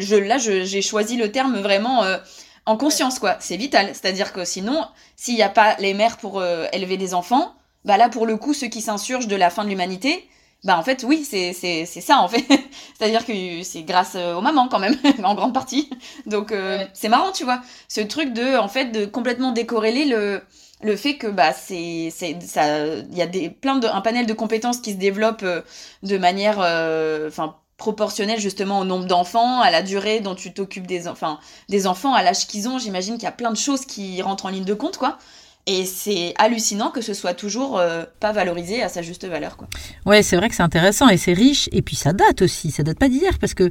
[0.00, 2.18] je, là, je, j'ai choisi le terme vraiment euh,
[2.64, 3.36] en conscience, quoi.
[3.40, 3.88] C'est vital.
[3.88, 4.84] C'est-à-dire que sinon,
[5.16, 8.36] s'il n'y a pas les mères pour euh, élever des enfants, bah là, pour le
[8.36, 10.28] coup, ceux qui s'insurgent de la fin de l'humanité,
[10.64, 12.44] bah en fait, oui, c'est, c'est, c'est ça, en fait.
[12.98, 15.90] C'est-à-dire que c'est grâce aux mamans, quand même, en grande partie.
[16.26, 16.88] Donc, euh, ouais.
[16.94, 17.60] c'est marrant, tu vois.
[17.88, 20.40] Ce truc de, en fait, de complètement décorréler le,
[20.82, 24.26] le fait que bah c'est c'est ça il y a des plein de un panel
[24.26, 25.62] de compétences qui se développent euh,
[26.02, 30.86] de manière enfin euh, proportionnelle justement au nombre d'enfants, à la durée dont tu t'occupes
[30.86, 33.84] des enfin des enfants à l'âge qu'ils ont, j'imagine qu'il y a plein de choses
[33.84, 35.18] qui rentrent en ligne de compte quoi.
[35.66, 39.56] Et c'est hallucinant que ce soit toujours euh, pas valorisé à sa juste valeur.
[39.56, 39.68] Quoi.
[40.06, 41.68] Ouais, c'est vrai que c'est intéressant et c'est riche.
[41.72, 43.70] Et puis ça date aussi, ça date pas d'hier parce que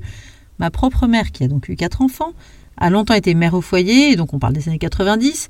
[0.58, 2.32] ma propre mère, qui a donc eu quatre enfants,
[2.78, 5.50] a longtemps été mère au foyer, donc on parle des années 90.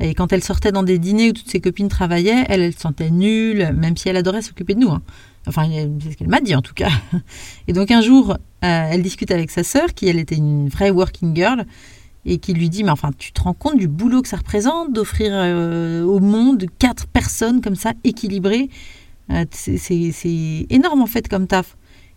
[0.00, 3.10] Et quand elle sortait dans des dîners où toutes ses copines travaillaient, elle, se sentait
[3.10, 4.90] nulle, même si elle adorait s'occuper de nous.
[4.90, 5.02] Hein.
[5.46, 5.68] Enfin,
[6.00, 6.90] c'est ce qu'elle m'a dit en tout cas.
[7.68, 10.90] Et donc un jour, euh, elle discute avec sa sœur, qui elle était une vraie
[10.90, 11.66] working girl,
[12.24, 14.92] et qui lui dit, mais enfin, tu te rends compte du boulot que ça représente
[14.92, 18.68] d'offrir euh, au monde quatre personnes comme ça, équilibrées
[19.30, 21.76] euh, C'est énorme en fait comme taf.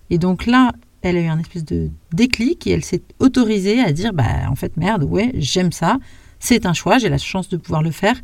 [0.10, 3.91] Et donc là, elle a eu un espèce de déclic et elle s'est autorisée à
[3.91, 5.98] dire, bah en fait, merde, ouais, j'aime ça
[6.46, 8.15] c'est un choix, j'ai la chance de pouvoir le faire,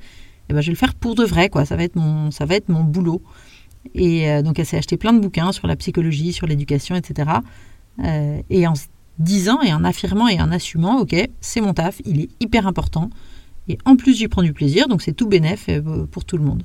[0.49, 1.65] et ben je vais le faire pour de vrai, quoi.
[1.65, 3.21] Ça va être mon, ça va être mon boulot.
[3.95, 7.31] Et euh, donc elle s'est acheté plein de bouquins sur la psychologie, sur l'éducation, etc.
[8.03, 8.73] Euh, et en
[9.21, 12.67] se disant et en affirmant et en assumant, ok, c'est mon taf, il est hyper
[12.67, 13.09] important.
[13.67, 16.43] Et en plus, j'y prends du plaisir, donc c'est tout bénéf euh, pour tout le
[16.43, 16.63] monde.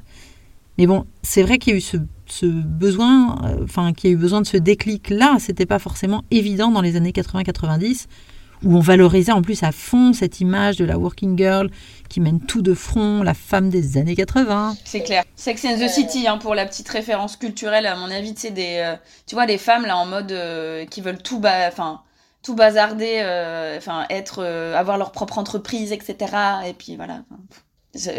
[0.78, 4.18] Mais bon, c'est vrai qu'il y a eu ce, besoin, enfin, qu'il y a eu
[4.18, 5.36] besoin de ce déclic-là.
[5.38, 8.06] C'était pas forcément évident dans les années 80-90
[8.62, 11.70] où on valorisait en plus à fond cette image de la working girl
[12.08, 14.76] qui mène tout de front, la femme des années 80.
[14.84, 15.24] C'est clair.
[15.34, 18.78] Sex and the City, hein, pour la petite référence culturelle, à mon avis, c'est des,
[18.78, 22.00] euh, tu vois, les femmes là en mode euh, qui veulent tout, enfin,
[22.46, 26.32] tout bazarder, euh, enfin, être, euh, avoir leur propre entreprise, etc.
[26.68, 27.22] Et puis voilà.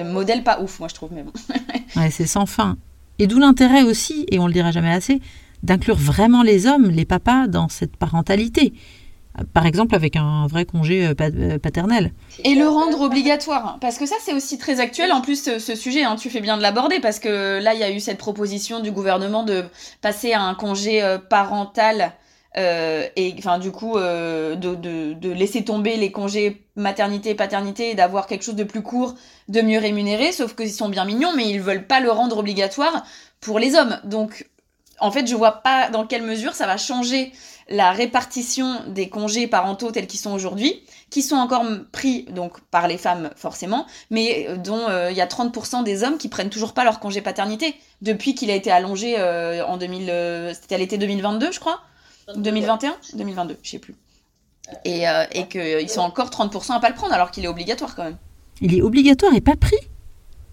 [0.04, 1.32] Modèle pas ouf, moi je trouve, mais bon.
[1.96, 2.76] ouais, c'est sans fin.
[3.20, 5.22] Et d'où l'intérêt aussi, et on le dira jamais assez,
[5.64, 8.74] d'inclure vraiment les hommes, les papas, dans cette parentalité
[9.54, 11.14] par exemple avec un vrai congé
[11.62, 12.12] paternel.
[12.44, 15.76] Et le rendre obligatoire, parce que ça c'est aussi très actuel en plus ce, ce
[15.76, 18.18] sujet, hein, tu fais bien de l'aborder, parce que là il y a eu cette
[18.18, 19.64] proposition du gouvernement de
[20.02, 22.14] passer à un congé parental.
[22.58, 27.96] Euh, et enfin du coup euh, de, de, laisser tomber les congés maternité paternité et
[27.96, 29.14] d'avoir quelque chose de plus court
[29.48, 33.06] de mieux rémunéré sauf qu'ils sont bien mignons mais ils veulent pas le rendre obligatoire
[33.42, 34.00] pour les hommes.
[34.06, 34.50] Donc
[35.00, 37.32] en fait je vois pas dans quelle mesure ça va changer
[37.70, 42.88] la répartition des congés parentaux tels qu'ils sont aujourd'hui, qui sont encore pris donc par
[42.88, 46.74] les femmes forcément, mais dont il euh, y a 30% des hommes qui prennent toujours
[46.74, 50.78] pas leur congé paternité depuis qu'il a été allongé euh, en 2000, euh, c'était à
[50.78, 51.82] l'été 2022 je crois,
[52.36, 53.96] 2021, 2022, je sais plus,
[54.86, 57.96] et, euh, et qu'ils sont encore 30% à pas le prendre alors qu'il est obligatoire
[57.96, 58.18] quand même.
[58.62, 59.78] Il est obligatoire et pas pris?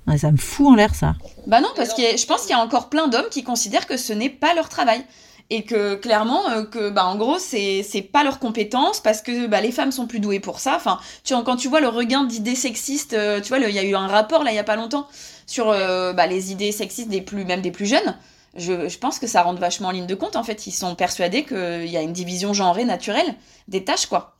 [0.06, 1.14] Ouais, ça me fout en l'air ça.
[1.46, 3.96] Bah non, parce que je pense qu'il y a encore plein d'hommes qui considèrent que
[3.96, 5.04] ce n'est pas leur travail.
[5.50, 9.46] Et que clairement euh, que bah en gros c'est c'est pas leur compétence parce que
[9.46, 10.74] bah les femmes sont plus douées pour ça.
[10.74, 13.84] Enfin tu quand tu vois le regain d'idées sexistes euh, tu vois il y a
[13.84, 15.06] eu un rapport là il y a pas longtemps
[15.46, 18.16] sur euh, bah, les idées sexistes des plus même des plus jeunes
[18.56, 20.66] je, pense que ça rentre vachement en ligne de compte en fait.
[20.66, 23.34] Ils sont persuadés qu'il y a une division genrée naturelle
[23.68, 24.36] des tâches quoi.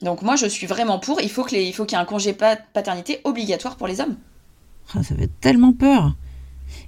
[0.00, 1.20] Donc moi je suis vraiment pour.
[1.20, 4.16] Il faut qu'il y ait un congé paternité obligatoire pour les hommes.
[4.94, 6.14] Ah, ça fait tellement peur.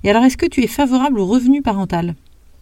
[0.02, 2.14] Et alors est-ce que tu es favorable au revenu parental?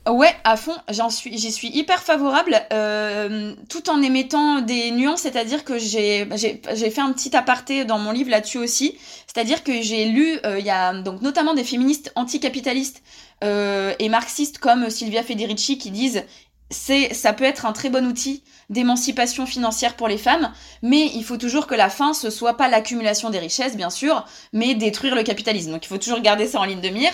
[0.09, 5.79] Ouais, à fond, j'y suis hyper favorable, euh, tout en émettant des nuances, c'est-à-dire que
[5.79, 8.99] j'ai, j'ai, fait un petit aparté dans mon livre là-dessus aussi,
[9.33, 13.01] c'est-à-dire que j'ai lu, euh, il y a donc notamment des féministes anticapitalistes
[13.45, 16.25] euh, et marxistes comme Silvia Federici qui disent
[16.73, 21.23] c'est, ça peut être un très bon outil d'émancipation financière pour les femmes, mais il
[21.23, 25.15] faut toujours que la fin ce soit pas l'accumulation des richesses, bien sûr, mais détruire
[25.15, 25.71] le capitalisme.
[25.71, 27.13] Donc il faut toujours garder ça en ligne de mire.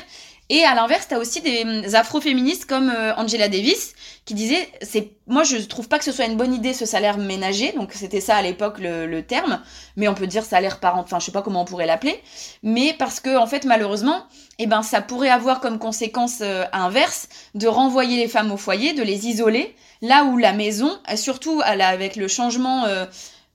[0.50, 4.68] Et à l'inverse, tu as aussi des hum, afroféministes comme euh, Angela Davis qui disait
[4.82, 7.72] c'est moi je trouve pas que ce soit une bonne idée ce salaire ménager.
[7.72, 9.60] Donc c'était ça à l'époque le, terme.
[9.96, 12.22] Mais on peut dire salaire parent enfin je sais pas comment on pourrait l'appeler.
[12.62, 14.26] Mais parce que en fait malheureusement
[14.58, 18.94] eh ben ça pourrait avoir comme conséquence euh, inverse de renvoyer les femmes au foyer
[18.94, 23.04] de les isoler là où la maison surtout avec le changement euh,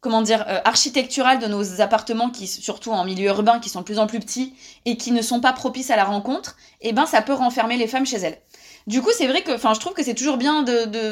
[0.04, 3.86] comment dire, euh, architecturale de nos appartements, qui surtout en milieu urbain, qui sont de
[3.86, 4.54] plus en plus petits
[4.86, 7.88] et qui ne sont pas propices à la rencontre, eh ben ça peut renfermer les
[7.88, 8.38] femmes chez elles.
[8.86, 10.64] Du coup, c'est vrai que, enfin, je trouve que c'est toujours bien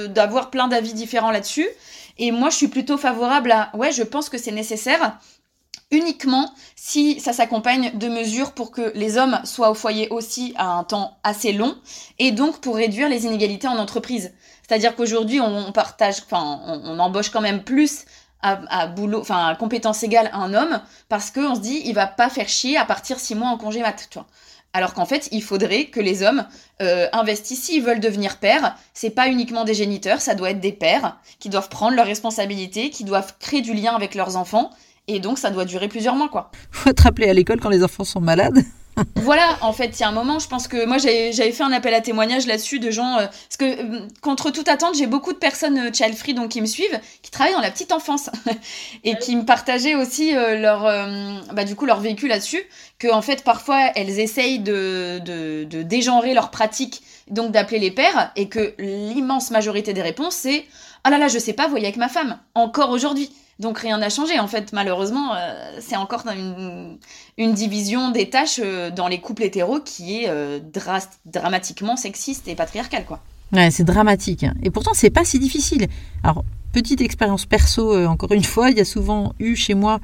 [0.10, 1.68] d'avoir plein d'avis différents là-dessus.
[2.18, 5.18] Et moi, je suis plutôt favorable à, ouais, je pense que c'est nécessaire
[5.90, 10.68] uniquement si ça s'accompagne de mesures pour que les hommes soient au foyer aussi à
[10.68, 11.76] un temps assez long
[12.18, 14.34] et donc pour réduire les inégalités en entreprise.
[14.68, 18.06] C'est-à-dire qu'aujourd'hui, on, partage, enfin, on, embauche quand même plus
[18.42, 22.30] à, boulot, enfin compétence égale à un homme, parce qu'on se dit il va pas
[22.30, 24.10] faire chier à partir six mois en congé mat.
[24.74, 26.46] Alors qu'en fait, il faudrait que les hommes
[26.82, 28.78] euh, investissent s'ils veulent devenir pères.
[28.94, 32.90] C'est pas uniquement des géniteurs, ça doit être des pères qui doivent prendre leurs responsabilités,
[32.90, 34.70] qui doivent créer du lien avec leurs enfants.
[35.08, 36.52] Et donc, ça doit durer plusieurs mois, quoi.
[36.72, 38.64] Faut être appelé à l'école quand les enfants sont malades
[39.16, 41.72] voilà, en fait, il y a un moment, je pense que moi j'avais fait un
[41.72, 43.18] appel à témoignage là-dessus de gens.
[43.18, 46.50] Euh, parce que, euh, contre toute attente, j'ai beaucoup de personnes euh, child free donc,
[46.50, 48.30] qui me suivent, qui travaillent dans la petite enfance
[49.04, 50.84] et qui me partageaient aussi leur,
[51.54, 52.62] bah, du coup, leur vécu là-dessus.
[53.00, 58.32] Que, en fait, parfois elles essayent de, de, dégenrer leurs pratiques, donc d'appeler les pères,
[58.36, 60.66] et que l'immense majorité des réponses c'est
[61.04, 63.32] Ah là là, je sais pas, voyez avec ma femme, encore aujourd'hui.
[63.60, 64.40] Donc rien n'a changé.
[64.40, 69.80] En fait, malheureusement, euh, c'est encore une, division des tâches euh, dans les couples hétéros
[69.80, 70.60] qui est euh,
[71.26, 73.20] dramatiquement sexiste et patriarcale, quoi.
[73.54, 74.46] Ouais, c'est dramatique.
[74.64, 75.88] Et pourtant, c'est pas si difficile.
[76.24, 80.00] Alors, petite expérience perso, encore une fois, il y a souvent eu chez moi,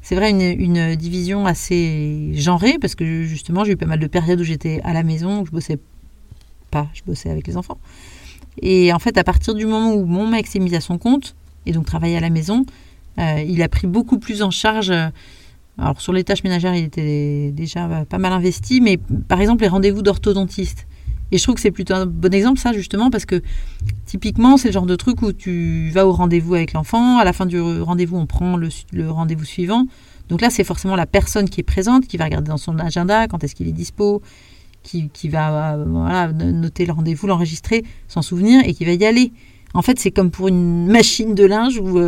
[0.00, 4.06] c'est vrai, une, une, division assez genrée, parce que justement, j'ai eu pas mal de
[4.06, 5.78] périodes où j'étais à la maison, où je bossais
[6.70, 7.78] pas, je bossais avec les enfants.
[8.62, 11.34] Et en fait, à partir du moment où mon mec s'est mis à son compte,
[11.66, 12.64] et donc travaillait à la maison,
[13.18, 14.90] euh, il a pris beaucoup plus en charge.
[14.90, 15.08] Euh,
[15.78, 18.98] alors sur les tâches ménagères, il était déjà pas mal investi, mais
[19.28, 20.86] par exemple les rendez-vous d'orthodontiste.
[21.32, 23.42] Et je trouve que c'est plutôt un bon exemple, ça, justement, parce que
[24.04, 27.32] typiquement, c'est le genre de truc où tu vas au rendez-vous avec l'enfant, à la
[27.32, 29.86] fin du rendez-vous, on prend le, rendez-vous suivant.
[30.28, 33.26] Donc là, c'est forcément la personne qui est présente, qui va regarder dans son agenda
[33.26, 34.22] quand est-ce qu'il est dispo,
[34.82, 39.32] qui, va euh, noter le rendez-vous, l'enregistrer, s'en souvenir et qui va y aller.
[39.74, 41.98] En fait, c'est comme pour une machine de linge où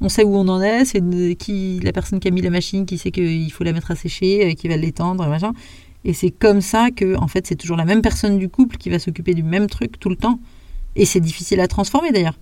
[0.00, 1.02] on sait où on en est, c'est
[1.36, 3.96] qui la personne qui a mis la machine qui sait qu'il faut la mettre à
[3.96, 5.52] sécher, euh, qui va l'étendre, machin.
[6.04, 8.90] Et c'est comme ça que, en fait, c'est toujours la même personne du couple qui
[8.90, 10.38] va s'occuper du même truc tout le temps.
[10.94, 12.38] Et c'est difficile à transformer d'ailleurs.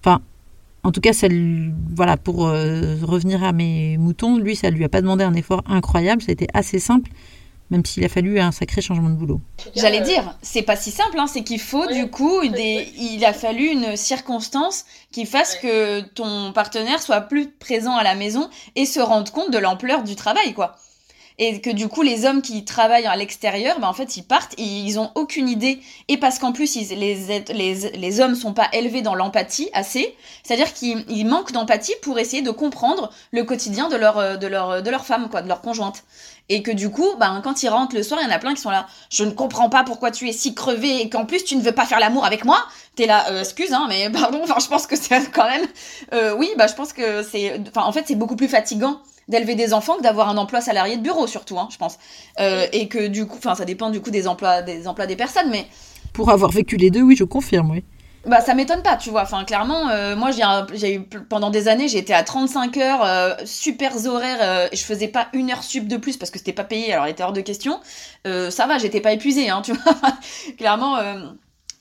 [0.00, 0.22] Enfin,
[0.84, 1.26] en tout cas, ça,
[1.94, 5.62] voilà, pour euh, revenir à mes moutons, lui, ça lui a pas demandé un effort
[5.66, 6.22] incroyable.
[6.22, 7.10] Ça a été assez simple
[7.70, 9.40] même s'il a fallu un sacré changement de boulot.
[9.76, 13.32] J'allais dire, c'est pas si simple, hein, c'est qu'il faut du coup, des, il a
[13.32, 18.86] fallu une circonstance qui fasse que ton partenaire soit plus présent à la maison et
[18.86, 20.76] se rende compte de l'ampleur du travail, quoi.
[21.40, 24.54] Et que du coup, les hommes qui travaillent à l'extérieur, ben, en fait, ils partent
[24.58, 25.78] et ils ont aucune idée.
[26.08, 30.16] Et parce qu'en plus, ils, les, les, les hommes sont pas élevés dans l'empathie assez,
[30.42, 34.90] c'est-à-dire qu'ils manquent d'empathie pour essayer de comprendre le quotidien de leur, de leur, de
[34.90, 36.02] leur femme, quoi, de leur conjointe.
[36.50, 38.54] Et que du coup, ben, quand ils rentrent le soir, il y en a plein
[38.54, 38.86] qui sont là.
[39.10, 41.72] Je ne comprends pas pourquoi tu es si crevé et qu'en plus tu ne veux
[41.72, 42.58] pas faire l'amour avec moi.
[42.96, 44.40] T'es là, euh, excuse, hein, mais pardon.
[44.42, 45.66] Enfin, je pense que c'est quand même.
[46.14, 47.60] Euh, oui, bah, je pense que c'est.
[47.68, 50.96] Enfin, en fait, c'est beaucoup plus fatigant d'élever des enfants que d'avoir un emploi salarié
[50.96, 51.98] de bureau, surtout, hein, je pense.
[52.40, 55.16] Euh, et que du coup, enfin, ça dépend du coup des emplois, des emplois des
[55.16, 55.66] personnes, mais.
[56.14, 57.84] Pour avoir vécu les deux, oui, je confirme, oui.
[58.28, 59.22] Bah ça m'étonne pas, tu vois.
[59.22, 60.30] Enfin clairement, euh, moi
[60.74, 65.08] j'ai eu pendant des années, j'étais à 35 heures, euh, super horaires, euh, je faisais
[65.08, 67.32] pas une heure sub de plus parce que c'était pas payé, alors il était hors
[67.32, 67.80] de question.
[68.24, 69.94] ça va, j'étais pas épuisée, hein, tu vois.
[70.58, 70.98] clairement.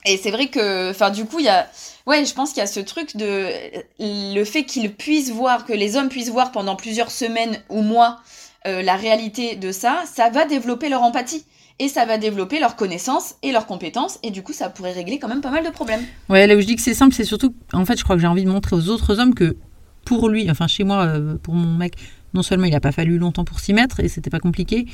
[0.06, 1.68] et c'est vrai que, enfin du coup, il y a,
[2.06, 3.52] ouais, je pense qu'il y a ce truc de
[4.00, 8.20] le fait qu'ils puissent voir, que les hommes puissent voir pendant plusieurs semaines ou mois
[8.64, 11.46] la réalité de ça, ça va développer leur empathie
[11.80, 15.20] et ça va développer leurs connaissances et leurs compétences et du coup ça pourrait régler
[15.20, 16.02] quand même pas mal de problèmes.
[16.30, 18.22] Ouais, là où je dis que c'est simple, c'est surtout en fait je crois que
[18.22, 19.58] j'ai envie de montrer aux autres hommes que
[20.06, 21.96] pour lui, enfin chez moi, euh, pour mon mec,
[22.34, 24.86] non seulement il n'a pas fallu longtemps pour s'y mettre et c'était pas compliqué,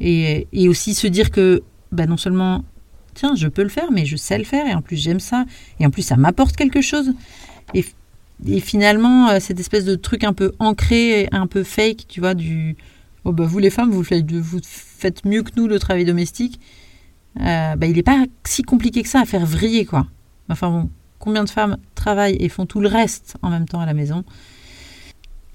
[0.00, 2.64] et, et, aussi se dire que bah, non seulement
[3.14, 5.44] tiens, je peux le faire, mais je sais le faire, et en plus j'aime ça,
[5.80, 7.14] et en plus ça m'apporte quelque chose.
[7.74, 7.84] Et,
[8.46, 12.34] et finalement, euh, cette espèce de truc un peu ancré, un peu fake, tu vois,
[12.34, 12.76] du
[13.26, 16.60] oh bah vous les femmes, vous faites, mieux que nous le travail domestique,
[17.40, 20.06] euh, bah, il n'est pas si compliqué que ça à faire vriller, quoi.
[20.48, 23.86] Enfin bon, combien de femmes travaillent et font tout le reste en même temps à
[23.86, 24.24] la maison?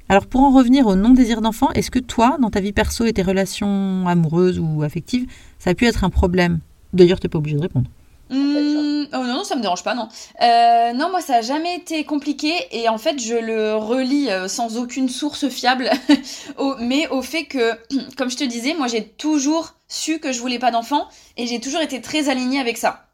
[0.10, 3.13] Alors pour en revenir au non-désir d'enfant, est-ce que toi, dans ta vie perso et
[3.13, 5.25] tes relations amoureuses ou affectives,
[5.57, 6.60] ça a pu être un problème?
[6.91, 7.89] D'ailleurs, tu n'es pas obligé de répondre.
[8.31, 10.07] Mmh, oh non, ça me dérange pas, non.
[10.41, 14.47] Euh, non, moi, ça a jamais été compliqué et en fait, je le relis euh,
[14.47, 15.89] sans aucune source fiable,
[16.79, 17.73] mais au fait que,
[18.17, 21.59] comme je te disais, moi, j'ai toujours su que je voulais pas d'enfant et j'ai
[21.59, 23.11] toujours été très alignée avec ça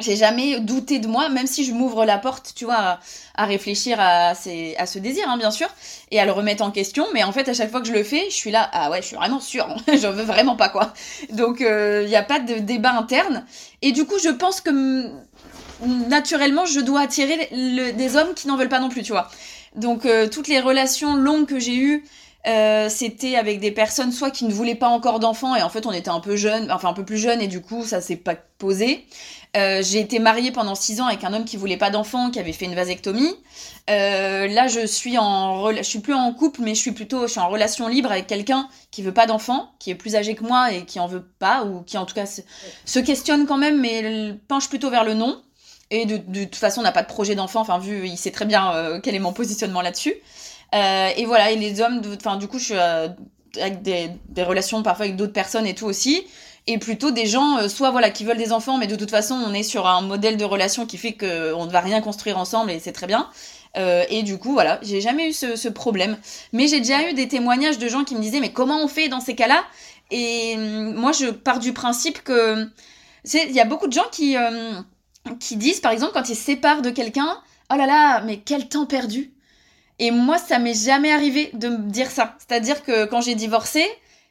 [0.00, 2.98] j'ai jamais douté de moi, même si je m'ouvre la porte, tu vois,
[3.34, 5.68] à, réfléchir à, ce désir, hein, bien sûr,
[6.10, 7.06] et à le remettre en question.
[7.14, 9.02] Mais en fait, à chaque fois que je le fais, je suis là, ah ouais,
[9.02, 10.92] je suis vraiment sûre, je veux vraiment pas, quoi.
[11.30, 13.44] Donc, il euh, n'y a pas de débat interne.
[13.80, 15.10] Et du coup, je pense que
[16.08, 17.48] naturellement, je dois attirer
[17.96, 19.28] des hommes qui n'en veulent pas non plus, tu vois.
[19.74, 22.04] Donc, euh, toutes les relations longues que j'ai eues,
[22.44, 25.86] euh, c'était avec des personnes soit qui ne voulaient pas encore d'enfants et en fait
[25.86, 28.16] on était un peu jeune, enfin un peu plus jeune et du coup ça s'est
[28.16, 29.06] pas posé.
[29.56, 32.40] Euh, j'ai été mariée pendant six ans avec un homme qui voulait pas d'enfants, qui
[32.40, 33.32] avait fait une vasectomie.
[33.90, 37.32] Euh, là je suis en, je suis plus en couple mais je suis plutôt, je
[37.32, 40.42] suis en relation libre avec quelqu'un qui veut pas d'enfants, qui est plus âgé que
[40.42, 43.80] moi et qui en veut pas ou qui en tout cas se, questionne quand même
[43.80, 45.40] mais penche plutôt vers le non.
[45.94, 47.60] Et de, toute façon, on n'a pas de projet d'enfant.
[47.60, 50.14] Enfin, vu, il sait très bien quel est mon positionnement là-dessus.
[50.74, 53.08] Euh, et voilà, et les hommes, enfin, du coup, je suis euh,
[53.60, 56.24] avec des, relations parfois avec d'autres personnes et tout aussi.
[56.66, 59.34] Et plutôt des gens, euh, soit voilà, qui veulent des enfants, mais de toute façon,
[59.34, 62.70] on est sur un modèle de relation qui fait qu'on ne va rien construire ensemble
[62.70, 63.28] et c'est très bien.
[63.74, 66.18] Et du coup, voilà, j'ai jamais eu ce, problème.
[66.52, 69.08] Mais j'ai déjà eu des témoignages de gens qui me disaient, mais comment on fait
[69.08, 69.64] dans ces cas-là?
[70.10, 72.68] Et hum, moi, je pars du principe que.
[73.24, 74.36] Il y a beaucoup de gens qui,
[75.40, 77.38] qui disent, par exemple, quand ils se séparent de quelqu'un,
[77.72, 79.32] oh là là, mais quel temps perdu
[79.98, 82.36] et moi, ça m'est jamais arrivé de me dire ça.
[82.38, 83.84] C'est-à-dire que quand j'ai divorcé,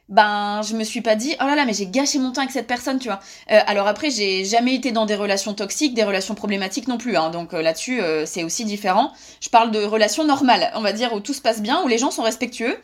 [0.08, 2.52] ben je me suis pas dit oh là là mais j'ai gâché mon temps avec
[2.52, 3.20] cette personne tu vois.
[3.50, 7.16] Euh, alors après j'ai jamais été dans des relations toxiques des relations problématiques non plus
[7.16, 9.12] hein, donc euh, là-dessus euh, c'est aussi différent.
[9.40, 11.98] Je parle de relations normales on va dire où tout se passe bien où les
[11.98, 12.76] gens sont respectueux.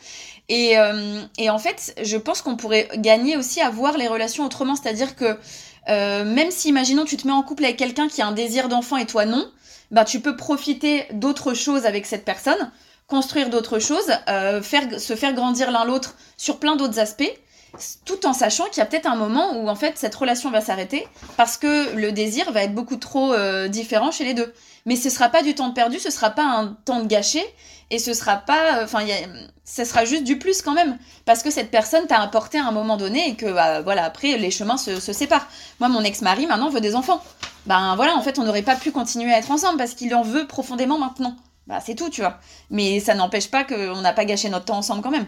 [0.50, 0.76] Et,
[1.36, 4.76] et en fait je pense qu'on pourrait gagner aussi à voir les relations autrement.
[4.76, 5.36] C'est-à-dire que
[5.86, 8.96] même si imaginons tu te mets en couple avec quelqu'un qui a un désir d'enfant
[8.96, 9.46] et toi non
[9.90, 12.70] bah, tu peux profiter d'autres choses avec cette personne,
[13.06, 17.32] construire d'autres choses, euh, faire, se faire grandir l'un l'autre sur plein d'autres aspects,
[18.04, 20.60] tout en sachant qu'il y a peut-être un moment où en fait cette relation va
[20.60, 24.52] s'arrêter parce que le désir va être beaucoup trop euh, différent chez les deux.
[24.88, 27.42] Mais ce sera pas du temps perdu, ce sera pas un temps de gâché
[27.90, 29.04] et ce sera pas, enfin,
[29.64, 32.72] ce sera juste du plus quand même parce que cette personne t'a apporté à un
[32.72, 35.46] moment donné et que bah, voilà après les chemins se, se séparent.
[35.78, 37.22] Moi, mon ex-mari maintenant veut des enfants
[37.66, 40.22] ben voilà, en fait, on n'aurait pas pu continuer à être ensemble parce qu'il en
[40.22, 41.36] veut profondément maintenant.
[41.66, 42.38] Bah, c'est tout, tu vois.
[42.70, 45.26] Mais ça n'empêche pas qu'on n'a pas gâché notre temps ensemble quand même.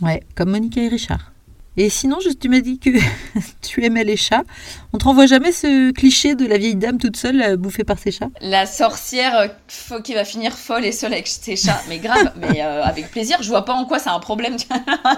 [0.00, 1.30] Ouais, comme Monica et Richard.
[1.76, 2.90] Et sinon, tu m'as dit que
[3.62, 4.42] tu aimais les chats.
[4.92, 7.98] On te renvoie jamais ce cliché de la vieille dame toute seule euh, bouffée par
[7.98, 8.28] ses chats?
[8.40, 9.36] La sorcière
[9.90, 11.80] euh, qui va finir folle et seule avec ses chats.
[11.88, 13.38] Mais grave, mais euh, avec plaisir.
[13.40, 14.56] Je vois pas en quoi c'est un problème.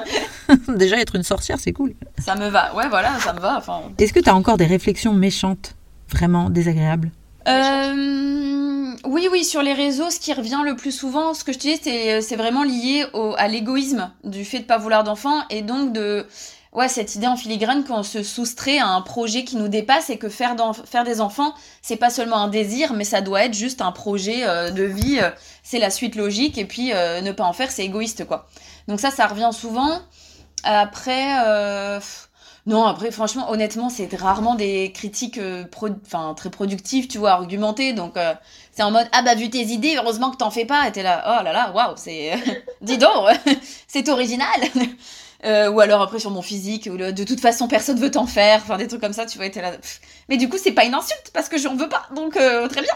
[0.68, 1.94] Déjà, être une sorcière, c'est cool.
[2.18, 2.74] Ça me va.
[2.74, 3.56] Ouais, voilà, ça me va.
[3.56, 3.80] Enfin...
[3.98, 5.74] Est-ce que tu as encore des réflexions méchantes
[6.10, 7.10] vraiment désagréable
[7.48, 11.58] euh, oui, oui, sur les réseaux, ce qui revient le plus souvent, ce que je
[11.58, 15.92] te dis, c'est vraiment lié à l'égoïsme du fait de pas vouloir d'enfants et donc
[15.92, 16.26] de
[16.72, 20.18] ouais, cette idée en filigrane qu'on se soustrait à un projet qui nous dépasse et
[20.18, 20.54] que faire,
[21.04, 24.70] des enfants, c'est pas seulement un désir, mais ça doit être juste un projet euh,
[24.70, 25.30] de vie, euh,
[25.62, 28.48] c'est la suite logique et puis ne pas en faire, c'est égoïste quoi.
[28.88, 30.00] Donc ça, ça revient souvent.
[30.64, 31.34] Après,
[32.64, 35.64] non, après, franchement, honnêtement, c'est rarement des critiques euh,
[36.06, 37.92] enfin, très productives, tu vois, argumentées.
[37.92, 38.34] Donc, euh,
[38.70, 40.86] c'est en mode, ah bah, vu tes idées, heureusement que t'en fais pas.
[40.86, 42.34] Et t'es là, oh là là, waouh, c'est.
[42.80, 43.10] Dis donc,
[43.88, 44.46] c'est original
[45.44, 48.60] euh, Ou alors, après, sur mon physique, ou de toute façon, personne veut t'en faire.
[48.62, 49.72] Enfin, des trucs comme ça, tu vois, t'es là.
[50.28, 52.06] Mais du coup, c'est pas une insulte, parce que j'en veux pas.
[52.14, 52.94] Donc, très bien.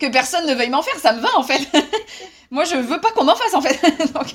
[0.00, 1.68] que personne ne veuille m'en faire, ça me va, en fait.
[2.50, 3.78] Moi, je veux pas qu'on m'en fasse, en fait.
[4.12, 4.34] donc,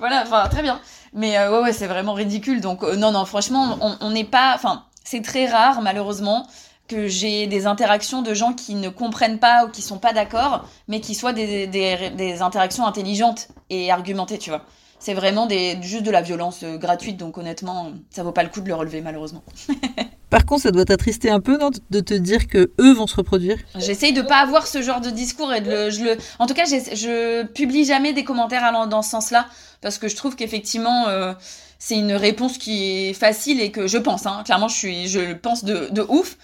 [0.00, 0.80] voilà, enfin, très bien.
[1.12, 2.60] Mais euh, ouais, ouais, c'est vraiment ridicule.
[2.60, 4.52] Donc, euh, non, non, franchement, on n'est pas.
[4.54, 6.46] Enfin, c'est très rare, malheureusement,
[6.88, 10.64] que j'ai des interactions de gens qui ne comprennent pas ou qui sont pas d'accord,
[10.88, 14.62] mais qui soient des, des, des, interactions intelligentes et argumentées, tu vois.
[15.04, 18.48] C'est vraiment des, juste de la violence euh, gratuite, donc honnêtement, ça vaut pas le
[18.50, 19.42] coup de le relever, malheureusement.
[20.30, 23.16] Par contre, ça doit t'attrister un peu, non, de te dire que eux vont se
[23.16, 23.56] reproduire?
[23.74, 26.16] J'essaye de pas avoir ce genre de discours et de le, je le.
[26.38, 29.48] En tout cas, je publie jamais des commentaires allant dans ce sens-là
[29.80, 31.34] parce que je trouve qu'effectivement euh,
[31.80, 35.18] c'est une réponse qui est facile et que je pense, hein, clairement je suis, je
[35.18, 36.38] le pense de, de ouf.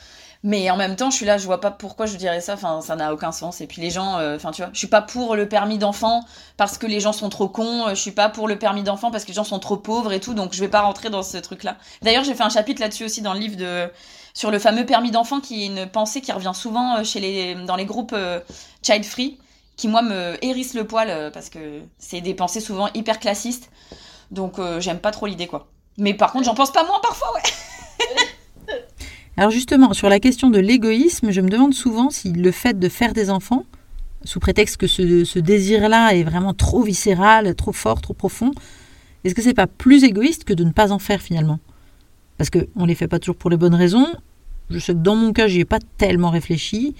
[0.45, 2.55] Mais en même temps, je suis là, je vois pas pourquoi je dirais ça.
[2.55, 3.61] Enfin, ça n'a aucun sens.
[3.61, 6.25] Et puis les gens, euh, enfin, tu vois, je suis pas pour le permis d'enfant
[6.57, 7.89] parce que les gens sont trop cons.
[7.89, 10.21] Je suis pas pour le permis d'enfant parce que les gens sont trop pauvres et
[10.21, 10.35] tout.
[10.35, 11.77] Donc, je vais pas rentrer dans ce truc-là.
[12.03, 13.91] D'ailleurs, j'ai fait un chapitre là-dessus aussi dans le livre de
[14.33, 17.57] sur le fameux permis d'enfant qui est une pensée qui revient souvent euh, chez les
[17.57, 18.39] dans les groupes euh,
[18.83, 19.39] child free,
[19.77, 23.71] qui moi me hérisse le poil parce que c'est des pensées souvent hyper classistes.
[24.31, 25.69] Donc, j'aime pas trop l'idée, quoi.
[25.97, 27.43] Mais par contre, j'en pense pas moins parfois, ouais.
[29.39, 32.89] Alors justement, sur la question de l'égoïsme, je me demande souvent si le fait de
[32.89, 33.65] faire des enfants,
[34.25, 38.51] sous prétexte que ce, désir-là est vraiment trop viscéral, trop fort, trop profond,
[39.23, 41.61] est-ce que c'est pas plus égoïste que de ne pas en faire finalement?
[42.37, 44.09] Parce qu'on ne les fait pas toujours pour les bonnes raisons.
[44.71, 46.97] Je sais que dans mon cas, j'y ai pas tellement réfléchi.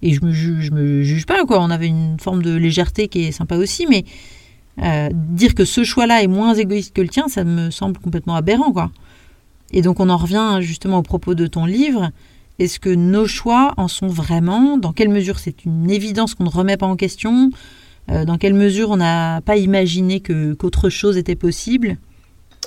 [0.00, 1.60] Et je me juge, me juge pas, quoi.
[1.60, 4.06] On avait une forme de légèreté qui est sympa aussi, mais
[4.82, 8.36] euh, dire que ce choix-là est moins égoïste que le tien, ça me semble complètement
[8.36, 8.90] aberrant, quoi.
[9.72, 12.10] Et donc on en revient justement au propos de ton livre.
[12.58, 14.78] Est-ce que nos choix en sont vraiment?
[14.78, 17.50] Dans quelle mesure c'est une évidence qu'on ne remet pas en question?
[18.10, 21.98] Euh, Dans quelle mesure on n'a pas imaginé qu'autre chose était possible?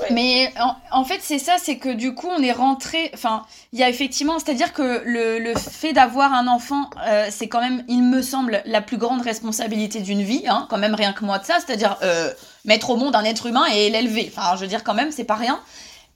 [0.10, 0.52] Mais
[0.92, 3.12] en, fait, c'est ça, c'est que du coup, on est rentré.
[3.14, 7.60] Enfin, il y a effectivement, c'est-à-dire que le, fait d'avoir un enfant, euh, c'est quand
[7.60, 11.26] même, il me semble, la plus grande responsabilité d'une vie, hein, quand même rien que
[11.26, 12.32] moi de ça, c'est-à-dire euh,
[12.66, 14.32] mettre au monde un être humain et l'élever.
[14.36, 15.60] Enfin, je veux dire, quand même, c'est pas rien.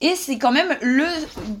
[0.00, 1.06] Et c'est quand même le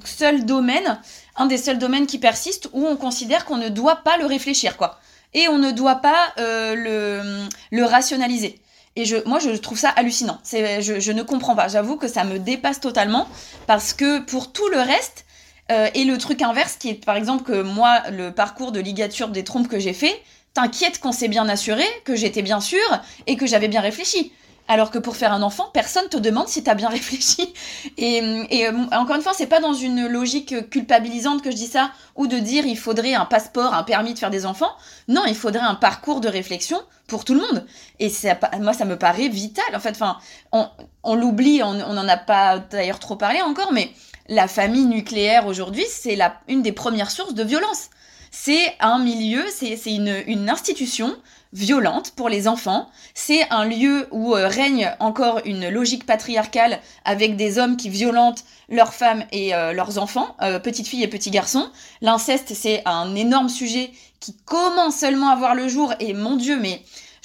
[0.04, 1.00] seul domaine,
[1.36, 4.76] un des seuls domaines qui persiste où on considère qu'on ne doit pas le réfléchir,
[4.76, 5.00] quoi.
[5.34, 8.60] Et on ne doit pas euh, le, rationaliser.
[8.94, 10.38] Et je, moi, je trouve ça hallucinant.
[10.50, 11.68] Je, je ne comprends pas.
[11.68, 13.28] J'avoue que ça me dépasse totalement
[13.66, 15.26] parce que pour tout le reste,
[15.72, 19.28] euh, et le truc inverse qui est par exemple que moi, le parcours de ligature
[19.28, 20.22] des trompes que j'ai fait,
[20.54, 24.32] t'inquiète qu'on s'est bien assuré, que j'étais bien sûre et que j'avais bien réfléchi.
[24.68, 27.52] Alors que pour faire un enfant, personne te demande si t'as bien réfléchi.
[27.96, 28.20] Et,
[28.66, 32.26] euh, encore une fois, c'est pas dans une logique culpabilisante que je dis ça, ou
[32.26, 34.72] de dire il faudrait un passeport, un permis de faire des enfants.
[35.08, 37.66] Non, il faudrait un parcours de réflexion pour tout le monde.
[38.00, 39.64] Et ça, moi, ça me paraît vital.
[39.74, 40.18] En fait, enfin,
[40.52, 43.90] on, l'oublie, on n'en a pas d'ailleurs trop parlé encore, mais
[44.28, 47.90] la famille nucléaire aujourd'hui, c'est une des premières sources de violence.
[48.32, 51.16] C'est un milieu, c'est une institution
[51.52, 52.88] violente pour les enfants.
[53.14, 58.44] C'est un lieu où euh, règne encore une logique patriarcale avec des hommes qui violentent
[58.68, 61.70] leurs femmes et euh, leurs enfants, euh, petites filles et petits garçons.
[62.00, 63.90] L'inceste, c'est un énorme sujet
[64.20, 66.82] qui commence seulement à voir le jour et mon Dieu, mais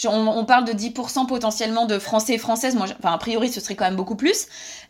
[0.07, 2.75] on, parle de 10% potentiellement de Français et Françaises.
[2.75, 4.47] Moi, enfin, a priori, ce serait quand même beaucoup plus.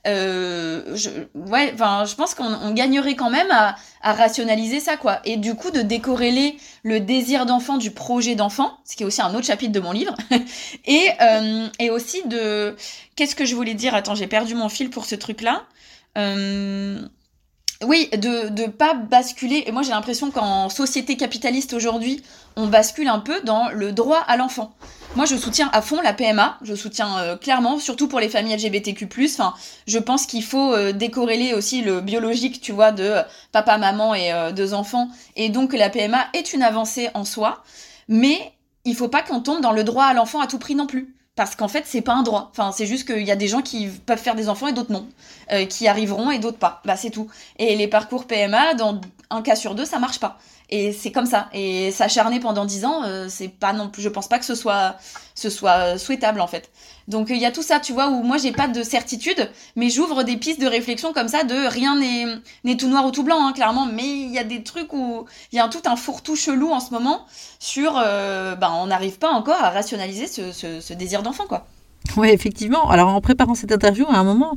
[0.07, 5.19] Euh, je, ouais, enfin, je pense qu'on gagnerait quand même à, rationaliser ça, quoi.
[5.25, 9.21] Et du coup, de décorréler le désir d'enfant du projet d'enfant, ce qui est aussi
[9.21, 10.15] un autre chapitre de mon livre.
[10.85, 12.75] et, euh, et aussi de.
[13.15, 13.93] Qu'est-ce que je voulais dire?
[13.93, 15.63] Attends, j'ai perdu mon fil pour ce truc-là.
[16.17, 17.01] Euh,
[17.85, 19.63] oui, de ne pas basculer.
[19.65, 22.21] Et moi, j'ai l'impression qu'en société capitaliste aujourd'hui,
[22.55, 24.73] on bascule un peu dans le droit à l'enfant.
[25.15, 26.57] Moi, je soutiens à fond la PMA.
[26.61, 29.07] Je soutiens euh, clairement, surtout pour les familles LGBTQ+.
[29.25, 29.53] Enfin,
[29.87, 34.15] je pense qu'il faut euh, décorréler aussi le biologique, tu vois, de euh, papa, maman
[34.15, 35.09] et deux enfants.
[35.35, 37.63] Et donc, la PMA est une avancée en soi.
[38.07, 38.53] Mais
[38.85, 41.13] il faut pas qu'on tombe dans le droit à l'enfant à tout prix non plus
[41.41, 42.51] parce qu'en fait c'est pas un droit.
[42.51, 44.91] Enfin c'est juste qu'il y a des gens qui peuvent faire des enfants et d'autres
[44.91, 45.07] non,
[45.51, 46.83] euh, qui arriveront et d'autres pas.
[46.85, 47.31] Bah c'est tout.
[47.57, 50.37] Et les parcours PMA dans un cas sur deux ça marche pas.
[50.73, 51.49] Et c'est comme ça.
[51.53, 54.01] Et s'acharner pendant dix ans, euh, c'est pas non plus.
[54.01, 54.95] Je pense pas que ce soit,
[55.35, 56.71] ce soit souhaitable en fait.
[57.09, 59.89] Donc il y a tout ça, tu vois, où moi j'ai pas de certitude, mais
[59.89, 61.99] j'ouvre des pistes de réflexion comme ça de rien
[62.63, 63.85] n'est tout noir ou tout blanc, hein, clairement.
[63.85, 66.79] Mais il y a des trucs où il y a tout un fourre-tout chelou en
[66.79, 67.25] ce moment
[67.59, 71.67] sur, euh, ben on n'arrive pas encore à rationaliser ce, désir d'enfant, quoi.
[72.15, 72.89] Ouais, effectivement.
[72.89, 74.55] Alors en préparant cette interview, à un moment,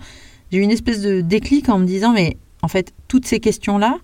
[0.52, 3.96] j'ai eu une espèce de déclic en me disant, mais en fait, toutes ces questions-là,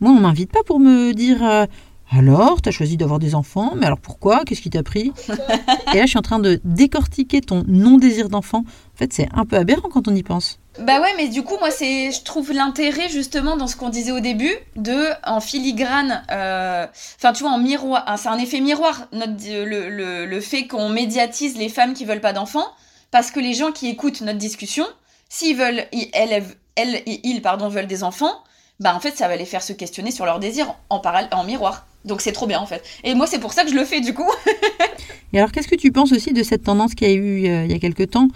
[0.00, 1.66] moi, on m'invite pas pour me dire euh,
[2.12, 4.44] alors, tu as choisi d'avoir des enfants, mais alors pourquoi?
[4.44, 5.12] Qu'est-ce qui t'a pris?
[5.92, 8.58] Et là, je suis en train de décortiquer ton non-désir d'enfant.
[8.58, 10.60] En fait, c'est un peu aberrant quand on y pense.
[10.78, 14.12] Bah ouais, mais du coup, moi, c'est, je trouve l'intérêt justement dans ce qu'on disait
[14.12, 16.86] au début, de en filigrane, euh,
[17.16, 20.66] enfin, tu vois, en miroir, hein, c'est un effet miroir, notre, le, le, le fait
[20.66, 22.66] qu'on médiatise les femmes qui veulent pas d'enfants,
[23.10, 24.84] parce que les gens qui écoutent notre discussion,
[25.28, 26.44] s'ils veulent, elles,
[26.76, 28.44] elles, ils, pardon, veulent des enfants,
[28.80, 31.00] bah en fait ça va les faire se questionner sur leurs désirs en,
[31.32, 31.86] en miroir.
[32.04, 32.82] Donc c'est trop bien en fait.
[33.04, 34.30] Et moi c'est pour ça que je le fais du coup.
[35.32, 37.64] Et alors qu'est-ce que tu penses aussi de cette tendance qu'il y a eu euh,
[37.64, 38.28] il y a quelque temps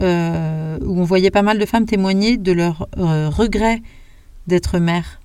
[0.00, 3.82] euh, où on voyait pas mal de femmes témoigner de leur euh, regret
[4.46, 5.20] d'être mère?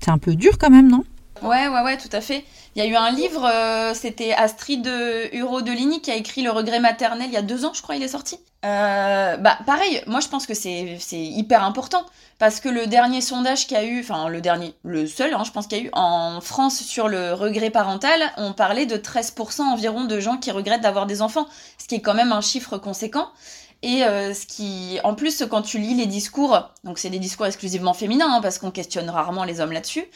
[0.00, 1.04] C'est un peu dur quand même, non?
[1.42, 2.44] Ouais, ouais, ouais, tout à fait.
[2.74, 3.50] Il y a eu un livre,
[3.94, 4.86] c'était Astrid
[5.32, 7.80] Huro de Ligny qui a écrit Le regret maternel il y a deux ans, je
[7.80, 8.38] crois, il est sorti.
[8.62, 12.04] bah, pareil, moi je pense que c'est hyper important
[12.38, 15.42] parce que le dernier sondage qu'il y a eu, enfin le dernier, le seul, hein,
[15.44, 18.96] je pense qu'il y a eu en France sur le regret parental, on parlait de
[18.96, 21.46] 13% environ de gens qui regrettent d'avoir des enfants,
[21.78, 23.28] ce qui est quand même un chiffre conséquent.
[23.82, 27.46] Et euh, ce qui, en plus, quand tu lis les discours, donc c'est des discours
[27.46, 30.06] exclusivement féminins, hein, parce qu'on questionne rarement les hommes là-dessus,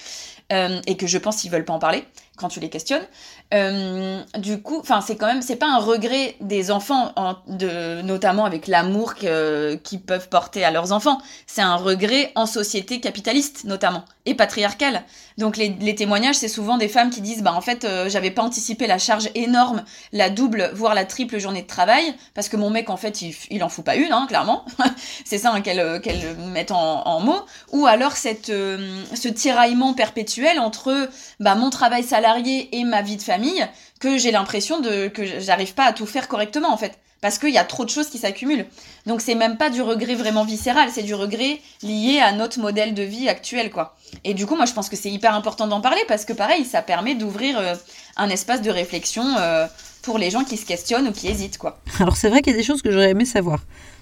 [0.52, 2.04] euh, et que je pense qu'ils veulent pas en parler
[2.40, 3.06] quand tu les questionnes.
[3.52, 7.12] Euh, du coup, enfin, c'est quand même, c'est pas un regret des enfants,
[7.46, 11.18] de, notamment avec l'amour qu'ils peuvent porter à leurs enfants.
[11.46, 15.04] C'est un regret en société capitaliste, notamment, et patriarcale.
[15.38, 18.42] Donc les, témoignages, c'est souvent des femmes qui disent, bah en fait, euh, j'avais pas
[18.42, 22.68] anticipé la charge énorme, la double, voire la triple journée de travail, parce que mon
[22.68, 24.66] mec, en fait, il, il en fout pas une, hein, clairement.
[25.24, 27.42] c'est ça hein, qu'elle qu'elle met en, en, mots.
[27.72, 31.08] Ou alors cette, euh, ce tiraillement perpétuel entre
[31.40, 33.66] bah, mon travail salarié et ma vie de famille,
[34.00, 37.50] que j'ai l'impression de que j'arrive pas à tout faire correctement en fait parce qu'il
[37.50, 38.66] y a trop de choses qui s'accumulent.
[39.06, 42.94] Donc c'est même pas du regret vraiment viscéral, c'est du regret lié à notre modèle
[42.94, 43.96] de vie actuel quoi.
[44.24, 46.64] Et du coup moi je pense que c'est hyper important d'en parler parce que pareil
[46.64, 47.74] ça permet d'ouvrir euh,
[48.16, 49.66] un espace de réflexion euh,
[50.02, 51.78] pour les gens qui se questionnent ou qui hésitent quoi.
[51.98, 53.60] Alors c'est vrai qu'il y a des choses que j'aurais aimé savoir.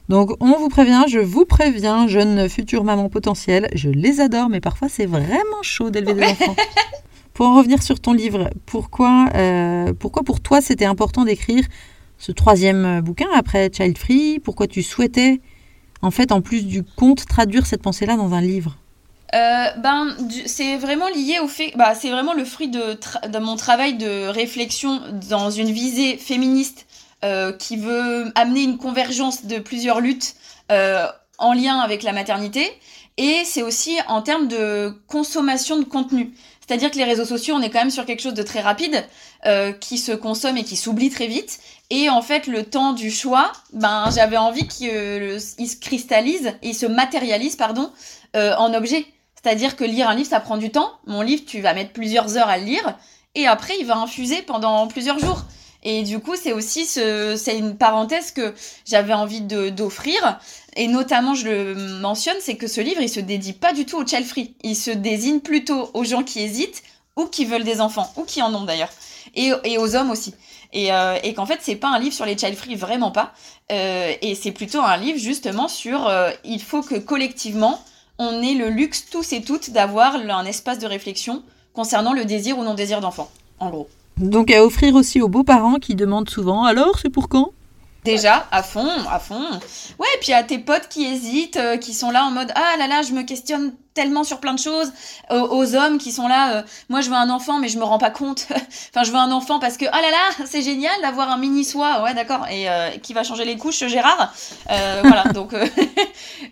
[0.09, 4.61] Donc on vous prévient, je vous préviens, jeune future maman potentielle, je les adore mais
[4.61, 6.57] parfois c'est vraiment chaud d'élever des enfants.
[7.39, 11.65] Pour en revenir sur ton livre, pourquoi, euh, pourquoi pour toi c'était important d'écrire
[12.19, 14.41] ce troisième bouquin après Child Free?
[14.41, 15.41] Pourquoi tu souhaitais,
[16.03, 18.77] en fait, en plus du conte, traduire cette pensée-là dans un livre?
[19.37, 20.17] Euh, ben,
[20.47, 25.01] c'est vraiment lié au fait, bah, c'est vraiment le fruit de, mon travail de réflexion
[25.31, 26.89] dans une visée féministe
[27.25, 30.35] euh, qui veut amener une convergence de plusieurs luttes
[31.39, 32.69] en lien avec la maternité.
[33.17, 36.33] Et c'est aussi en termes de consommation de contenu.
[36.69, 39.03] C'est-à-dire que les réseaux sociaux, on est quand même sur quelque chose de très rapide,
[39.47, 41.61] euh, qui se consomme et qui s'oublie très vite.
[41.89, 46.75] Et en fait, le temps du choix, ben, j'avais envie qu'il euh, se cristallise, il
[46.75, 47.91] se matérialise, pardon,
[48.37, 49.07] euh, en objet.
[49.43, 50.93] C'est-à-dire que lire un livre, ça prend du temps.
[51.07, 52.99] Mon livre, tu vas mettre plusieurs heures à le lire,
[53.35, 55.45] et après, il va infuser pendant plusieurs jours.
[55.85, 58.55] Et du coup, c'est aussi ce, c'est une parenthèse que
[58.85, 60.41] j'avais envie de, d'offrir.
[60.77, 63.97] Et notamment, je le mentionne, c'est que ce livre, il se dédie pas du tout
[63.97, 64.55] au child free.
[64.63, 66.83] Il se désigne plutôt aux gens qui hésitent
[67.17, 68.91] ou qui veulent des enfants, ou qui en ont d'ailleurs.
[69.35, 70.35] Et, et aux hommes aussi.
[70.73, 73.33] Et, euh, et qu'en fait, c'est pas un livre sur les child free, vraiment pas.
[73.73, 77.83] Euh, et c'est plutôt un livre justement sur euh, il faut que collectivement,
[78.19, 82.59] on ait le luxe tous et toutes d'avoir un espace de réflexion concernant le désir
[82.59, 83.89] ou non désir d'enfant, en gros.
[84.21, 87.53] Donc à offrir aussi aux beaux-parents qui demandent souvent alors c'est pour quand?
[88.05, 89.45] Déjà, à fond, à fond.
[89.99, 92.87] Ouais, puis à tes potes qui hésitent, euh, qui sont là en mode ah là
[92.87, 94.93] là, je me questionne tellement sur plein de choses.
[95.31, 97.99] aux hommes qui sont là, euh, moi je veux un enfant mais je me rends
[97.99, 98.47] pas compte.
[98.91, 101.65] enfin, je veux un enfant parce que ah là là, c'est génial d'avoir un mini
[101.65, 102.03] soi.
[102.03, 102.47] Ouais, d'accord.
[102.51, 104.33] Et euh, qui va changer les couches, Gérard?
[104.67, 105.55] voilà, donc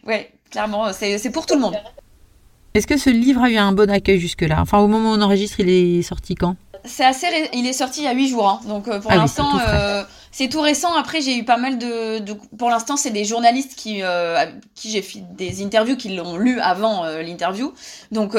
[0.04, 1.76] ouais, clairement, c'est pour tout le monde.
[2.74, 4.58] Est-ce que ce livre a eu un bon accueil jusque-là?
[4.60, 6.56] Enfin, au moment où on enregistre, il est sorti quand?
[6.86, 7.26] C'est assez.
[7.52, 8.60] Il est sorti il y a 8 jours, hein.
[8.66, 10.94] donc euh, pour ah l'instant, euh, c'est tout, récent.
[10.94, 12.22] Après, j'ai eu pas mal de.
[12.56, 16.60] Pour l'instant, c'est des journalistes qui, euh, qui j'ai fait des interviews qui l'ont lu
[16.60, 17.72] avant l'interview.
[18.12, 18.36] Donc,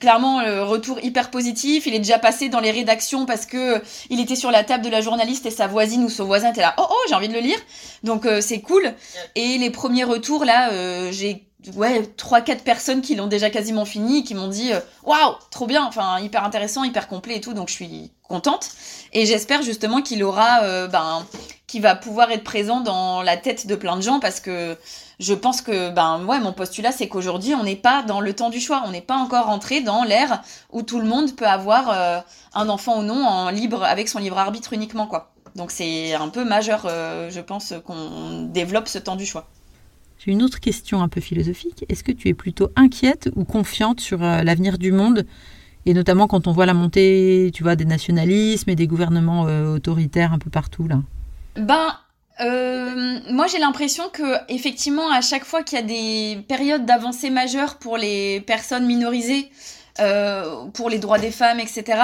[0.00, 1.86] clairement, retour hyper positif.
[1.86, 4.90] Il est déjà passé dans les rédactions parce que il était sur la table de
[4.90, 6.74] la journaliste et sa voisine ou son voisin était là.
[6.78, 7.58] Oh, oh, j'ai envie de le lire.
[8.02, 8.94] Donc, c'est cool.
[9.34, 10.70] Et les premiers retours, là,
[11.10, 15.66] j'ai ouais, 3-4 personnes qui l'ont déjà quasiment fini, qui m'ont dit euh, waouh, trop
[15.66, 18.70] bien, enfin hyper intéressant, hyper complet et tout, donc je suis contente.
[19.12, 21.26] Et j'espère justement qu'il aura, euh, ben,
[21.66, 24.76] qu'il va pouvoir être présent dans la tête de plein de gens parce que
[25.18, 28.50] je pense que, ben, ouais, mon postulat c'est qu'aujourd'hui on n'est pas dans le temps
[28.50, 31.90] du choix, on n'est pas encore entré dans l'ère où tout le monde peut avoir
[31.90, 32.20] euh,
[32.54, 35.32] un enfant ou non en libre, avec son libre arbitre uniquement, quoi.
[35.54, 39.48] Donc c'est un peu majeur, je pense, qu'on développe ce temps du choix.
[40.26, 41.84] Une autre question un peu philosophique.
[41.88, 45.24] Est-ce que tu es plutôt inquiète ou confiante sur euh, l'avenir du monde?
[45.86, 49.74] Et notamment quand on voit la montée, tu vois, des nationalismes et des gouvernements euh,
[49.74, 51.00] autoritaires un peu partout là?
[51.56, 51.96] Ben,
[52.40, 57.30] euh, moi j'ai l'impression que effectivement à chaque fois qu'il y a des périodes d'avancée
[57.30, 59.50] majeure pour les personnes minorisées,
[60.74, 62.02] pour les droits des femmes, etc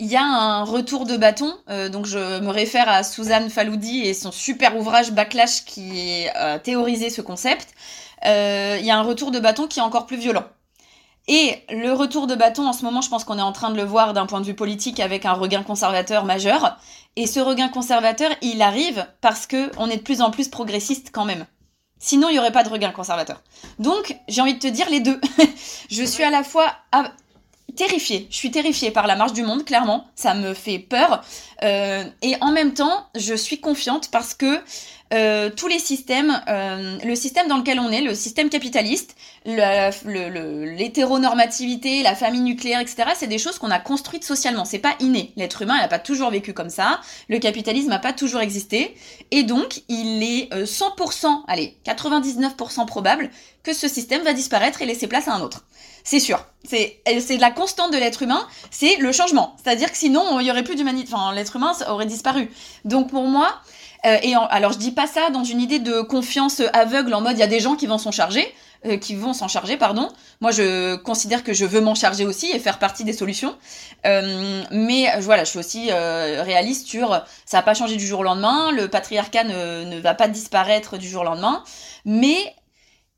[0.00, 1.52] il y a un retour de bâton.
[1.68, 6.54] Euh, donc je me réfère à Suzanne Faloudi et son super ouvrage Backlash qui a
[6.54, 7.68] euh, théorisé ce concept.
[8.26, 10.44] Euh, il y a un retour de bâton qui est encore plus violent.
[11.30, 13.76] Et le retour de bâton, en ce moment, je pense qu'on est en train de
[13.76, 16.78] le voir d'un point de vue politique avec un regain conservateur majeur.
[17.16, 21.10] Et ce regain conservateur, il arrive parce que on est de plus en plus progressiste
[21.12, 21.44] quand même.
[21.98, 23.42] Sinon, il n'y aurait pas de regain conservateur.
[23.78, 25.20] Donc, j'ai envie de te dire les deux.
[25.90, 26.72] je suis à la fois
[27.76, 28.26] terrifiée.
[28.30, 30.06] Je suis terrifiée par la marche du monde, clairement.
[30.14, 31.22] Ça me fait peur.
[31.62, 34.60] Euh, et en même temps, je suis confiante parce que
[35.14, 39.16] euh, tous les systèmes, euh, le système dans lequel on est, le système capitaliste,
[39.46, 44.64] l'hétéronormativité, la famille nucléaire, etc., c'est des choses qu'on a construites socialement.
[44.64, 45.32] C'est pas inné.
[45.36, 47.00] L'être humain, n'a pas toujours vécu comme ça.
[47.28, 48.94] Le capitalisme n'a pas toujours existé.
[49.30, 53.30] Et donc, il est 100%, allez, 99% probable
[53.62, 55.64] que ce système va disparaître et laisser place à un autre.
[56.08, 56.42] C'est sûr.
[56.64, 59.54] C'est la constante de l'être humain, c'est le changement.
[59.62, 61.12] C'est-à-dire que sinon, il y aurait plus d'humanité.
[61.12, 62.50] Enfin, l'être humain aurait disparu.
[62.86, 63.60] Donc pour moi,
[64.06, 67.34] euh, et alors je dis pas ça dans une idée de confiance aveugle en mode
[67.34, 68.46] il y a des gens qui vont s'en charger,
[68.86, 70.08] euh, qui vont s'en charger, pardon.
[70.40, 73.54] Moi je considère que je veux m'en charger aussi et faire partie des solutions.
[74.06, 78.24] Euh, mais voilà, je suis aussi réaliste sur ça va pas changer du jour au
[78.24, 81.62] lendemain, le patriarcat ne, ne va pas disparaître du jour au lendemain,
[82.06, 82.54] mais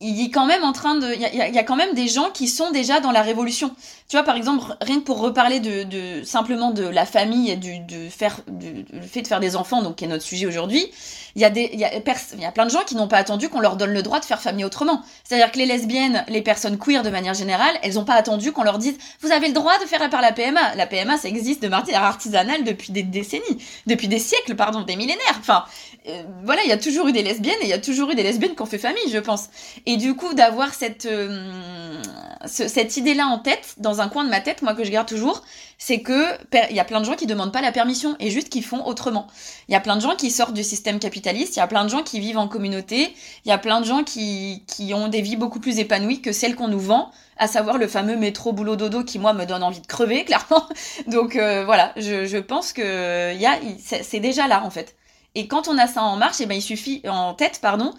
[0.03, 1.12] il est quand même en train de.
[1.14, 3.74] Il y, a, quand même des gens qui sont déjà dans la révolution.
[4.09, 8.09] Tu vois, par exemple, rien que pour reparler de, simplement de la famille et du
[8.09, 10.90] faire, le fait de faire des enfants, donc qui est notre sujet aujourd'hui,
[11.36, 14.03] il y a y plein de gens qui n'ont pas attendu qu'on leur donne le
[14.03, 15.03] droit de faire famille autrement.
[15.22, 18.64] C'est-à-dire que les lesbiennes, les personnes queer de manière générale, elles n'ont pas attendu qu'on
[18.64, 20.76] leur dise vous avez le droit de faire par la PMA.
[20.76, 24.96] La PMA, ça existe de manière artisanale depuis des décennies, depuis des siècles, pardon, des
[24.96, 25.36] millénaires.
[25.38, 25.64] Enfin,
[26.09, 28.14] euh, voilà, il y a toujours eu des lesbiennes et il y a toujours eu
[28.14, 29.48] des lesbiennes qui ont fait famille, je pense.
[29.97, 32.03] Du coup, d'avoir cette, euh,
[32.47, 35.43] cette idée-là en tête, dans un coin de ma tête, moi que je garde toujours,
[35.78, 36.24] c'est que
[36.70, 38.84] il y a plein de gens qui demandent pas la permission et juste qui font
[38.84, 39.26] autrement.
[39.68, 41.84] Il y a plein de gens qui sortent du système capitaliste, il y a plein
[41.84, 43.14] de gens qui vivent en communauté,
[43.45, 46.32] il y a plein de gens qui, qui ont des vies beaucoup plus épanouies que
[46.32, 49.62] celles qu'on nous vend, à savoir le fameux métro boulot dodo qui moi me donne
[49.62, 50.66] envie de crever clairement.
[51.07, 53.47] Donc euh, voilà, je, pense que y
[53.80, 54.97] c'est déjà là en fait.
[55.34, 57.95] Et quand on a ça en marche, et eh ben il suffit en tête, pardon,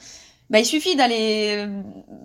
[0.52, 1.82] bah, il suffit d'aller euh,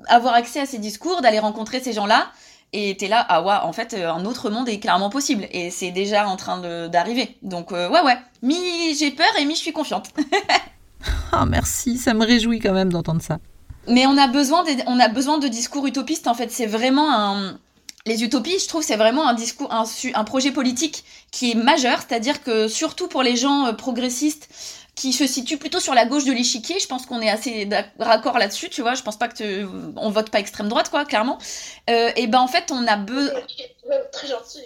[0.09, 2.27] avoir accès à ces discours, d'aller rencontrer ces gens-là,
[2.72, 5.70] et t'es là, ah ouais, en fait, euh, un autre monde est clairement possible, et
[5.70, 7.39] c'est déjà en train d'arriver.
[7.43, 8.57] Donc euh, ouais, ouais, mi
[8.99, 10.11] j'ai peur et mi je suis confiante.
[11.33, 13.39] ah merci, ça me réjouit quand même d'entendre ça.
[13.89, 17.59] Mais on a besoin, on a besoin de discours utopistes, en fait, c'est vraiment un
[18.07, 21.03] les utopies, je trouve, c'est vraiment un discours, un, un, projet politique
[21.33, 24.49] qui est majeur, c'est-à-dire que surtout pour les gens progressistes,
[24.97, 26.80] qui se situe plutôt sur la gauche de l'échiquier.
[26.80, 28.94] Je pense qu'on est assez d'accord là-dessus, tu vois.
[28.94, 29.66] Je pense pas que
[29.97, 31.38] on vote pas extrême droite, quoi, clairement.
[31.90, 33.32] Euh, et ben en fait, on a besoin.
[34.12, 34.62] Très gentil.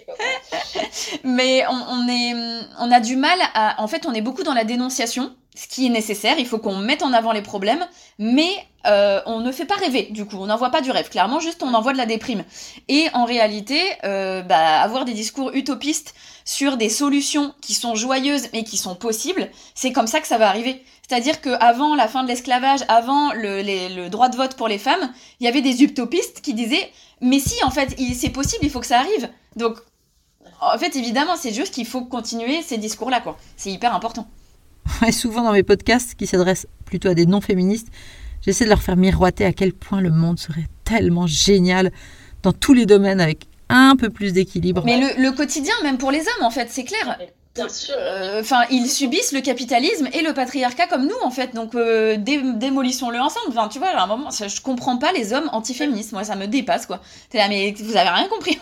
[1.23, 3.81] Mais on, a du mal à.
[3.81, 6.39] En fait, on est beaucoup dans la dénonciation, ce qui est nécessaire.
[6.39, 7.85] Il faut qu'on mette en avant les problèmes,
[8.17, 8.49] mais
[8.87, 10.07] euh, on ne fait pas rêver.
[10.11, 11.09] Du coup, on n'envoie pas du rêve.
[11.09, 12.43] Clairement, juste on envoie de la déprime.
[12.87, 16.15] Et en réalité, euh, bah, avoir des discours utopistes
[16.45, 20.37] sur des solutions qui sont joyeuses mais qui sont possibles, c'est comme ça que ça
[20.37, 20.83] va arriver.
[21.07, 25.11] C'est-à-dire qu'avant la fin de l'esclavage, avant le, le, droit de vote pour les femmes,
[25.39, 26.89] il y avait des utopistes qui disaient
[27.21, 29.29] mais si en fait c'est possible, il faut que ça arrive.
[29.55, 29.77] Donc
[30.59, 33.37] en fait évidemment c'est juste qu'il faut continuer ces discours-là quoi.
[33.57, 34.27] C'est hyper important.
[35.07, 37.87] Et souvent dans mes podcasts qui s'adressent plutôt à des non-féministes,
[38.41, 41.91] j'essaie de leur faire miroiter à quel point le monde serait tellement génial
[42.43, 44.83] dans tous les domaines avec un peu plus d'équilibre.
[44.85, 47.17] Mais le, quotidien, même pour les hommes, en fait, c'est clair.
[47.53, 47.95] Bien sûr.
[47.97, 51.53] Euh, enfin, ils subissent le capitalisme et le patriarcat comme nous, en fait.
[51.53, 53.47] Donc, euh, démolissons-le ensemble.
[53.49, 56.13] Enfin, tu vois, à un moment, je comprends pas les hommes antiféministes.
[56.13, 57.01] Moi, ça me dépasse, quoi.
[57.29, 58.57] T'es là, mais vous avez rien compris.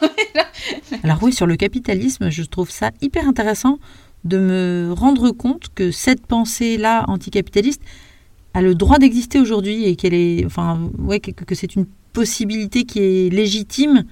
[1.03, 3.77] Alors oui, sur le capitalisme, je trouve ça hyper intéressant
[4.23, 7.81] de me rendre compte que cette pensée-là anticapitaliste
[8.55, 12.99] a le droit d'exister aujourd'hui et qu'elle est, enfin, ouais, que c'est une possibilité qui
[12.99, 14.03] est légitime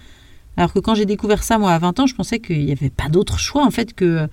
[0.57, 2.89] alors que quand j'ai découvert ça, moi, à 20 ans, je pensais qu'il n'y avait
[2.89, 4.27] pas d'autre choix, en fait, que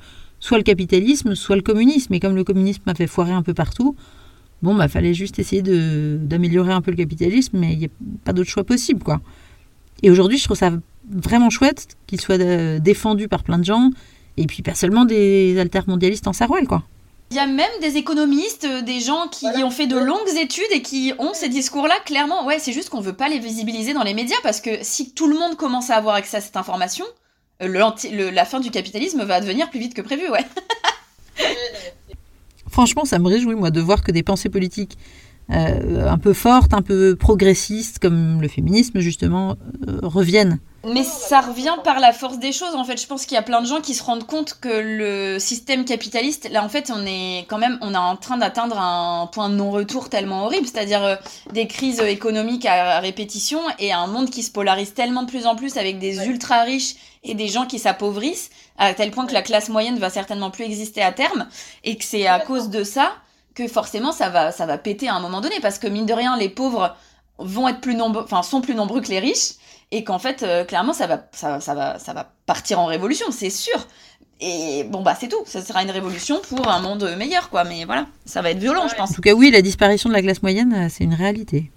[0.45, 2.12] soit le capitalisme, soit le communisme.
[2.12, 3.97] Et comme le communisme m'a fait foirer un peu partout,
[4.61, 7.88] bon, bah, fallait juste essayer d'améliorer un peu le capitalisme, mais il n'y a
[8.26, 9.22] pas d'autre choix possible, quoi.
[10.03, 10.70] Et aujourd'hui, je trouve ça
[11.11, 13.88] vraiment chouette qu'il soit euh, défendu par plein de gens,
[14.36, 16.82] et puis pas seulement des altermondialistes en sarouel, quoi.
[17.30, 20.72] Il y a même des économistes, euh, des gens qui ont fait de longues études
[20.72, 22.45] et qui ont ces discours-là, clairement.
[22.45, 25.26] Ouais, c'est juste qu'on veut pas les visibiliser dans les médias parce que si tout
[25.26, 27.07] le monde commence à avoir accès à cette information,
[27.66, 30.44] le, la fin du capitalisme va advenir plus vite que prévu, ouais.
[32.70, 34.98] Franchement, ça me réjouit, moi, de voir que des pensées politiques
[35.51, 39.57] euh, un peu fortes, un peu progressistes, comme le féminisme, justement,
[40.03, 40.59] reviennent.
[40.86, 42.74] Mais ça revient par la force des choses.
[42.74, 44.68] En fait, je pense qu'il y a plein de gens qui se rendent compte que
[44.68, 48.78] le système capitaliste, là, en fait, on est quand même, on est en train d'atteindre
[48.78, 51.16] un point de non-retour tellement horrible, c'est-à-dire euh,
[51.53, 55.57] des crises économiques à, répétition et un monde qui se polarise tellement de plus en
[55.57, 59.42] plus avec des ultra riches et des gens qui s'appauvrissent à tel point que la
[59.42, 61.47] classe moyenne va certainement plus exister à terme
[61.84, 63.12] et que c'est à cause de ça
[63.55, 66.12] que forcément ça va, ça va péter à un moment donné parce que mine de
[66.12, 66.96] rien, les pauvres
[67.38, 69.55] vont être plus nombreux, enfin sont plus nombreux que les riches
[69.90, 73.26] et qu'en fait, euh, clairement, ça va, ça, ça, va, ça va partir en révolution,
[73.30, 73.86] c'est sûr.
[74.40, 75.42] Et bon, bah c'est tout.
[75.46, 77.64] Ça sera une révolution pour un monde meilleur, quoi.
[77.64, 79.12] Mais voilà, ça va être violent, je pense.
[79.12, 81.70] En tout cas, oui, la disparition de la classe moyenne, euh, c'est une réalité.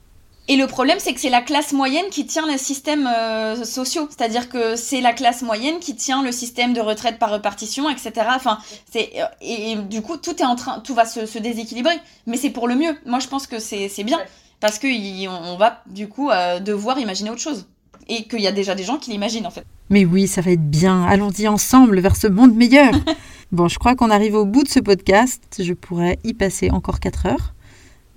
[0.49, 4.07] Et le problème, c'est que c'est la classe moyenne qui tient les systèmes euh, sociaux.
[4.09, 8.11] C'est-à-dire que c'est la classe moyenne qui tient le système de retraite par répartition, etc.
[8.33, 8.57] Enfin,
[8.91, 11.95] c'est euh, et, et du coup, tout est en train, tout va se, se déséquilibrer.
[12.27, 12.95] Mais c'est pour le mieux.
[13.05, 14.19] Moi, je pense que c'est c'est bien
[14.61, 17.67] parce que y- on, on va du coup euh, devoir imaginer autre chose
[18.07, 19.65] et qu'il y a déjà des gens qui l'imaginent en fait.
[19.89, 21.03] Mais oui, ça va être bien.
[21.03, 22.93] Allons-y ensemble vers ce monde meilleur.
[23.51, 25.43] bon, je crois qu'on arrive au bout de ce podcast.
[25.59, 27.53] Je pourrais y passer encore 4 heures.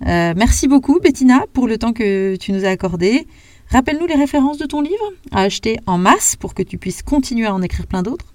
[0.07, 3.27] Euh, merci beaucoup, Bettina, pour le temps que tu nous as accordé.
[3.69, 7.45] Rappelle-nous les références de ton livre à acheter en masse pour que tu puisses continuer
[7.45, 8.25] à en écrire plein d'autres.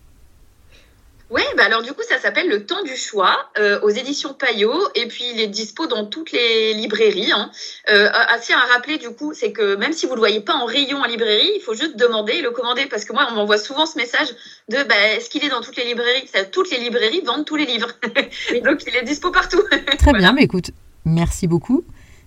[1.29, 4.89] Oui, bah alors du coup, ça s'appelle Le Temps du Choix euh, aux éditions Payot
[4.95, 7.33] et puis il est dispo dans toutes les librairies.
[7.33, 7.51] Hein.
[7.91, 10.67] Euh, assez à rappeler du coup, c'est que même si vous le voyez pas en
[10.67, 13.59] rayon en librairie, il faut juste demander et le commander parce que moi, on m'envoie
[13.59, 14.29] souvent ce message
[14.69, 16.31] de bah, est-ce qu'il est dans toutes les librairies?
[16.53, 17.89] Toutes les librairies vendent tous les livres,
[18.64, 19.62] donc il est dispo partout.
[19.99, 20.71] Très bien, mais écoute,
[21.07, 21.85] merci beaucoup.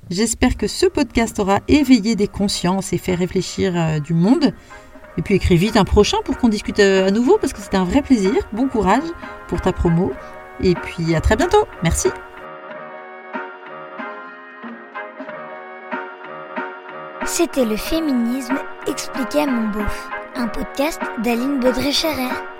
[0.09, 4.53] J'espère que ce podcast aura éveillé des consciences et fait réfléchir euh, du monde.
[5.17, 7.77] Et puis écris vite un prochain pour qu'on discute euh, à nouveau parce que c'était
[7.77, 8.33] un vrai plaisir.
[8.53, 9.03] Bon courage
[9.47, 10.11] pour ta promo.
[10.63, 11.67] Et puis à très bientôt.
[11.83, 12.09] Merci.
[17.25, 18.57] C'était le féminisme
[18.87, 22.58] expliqué à mon beauf, un podcast d'Aline Baudré-Scherer.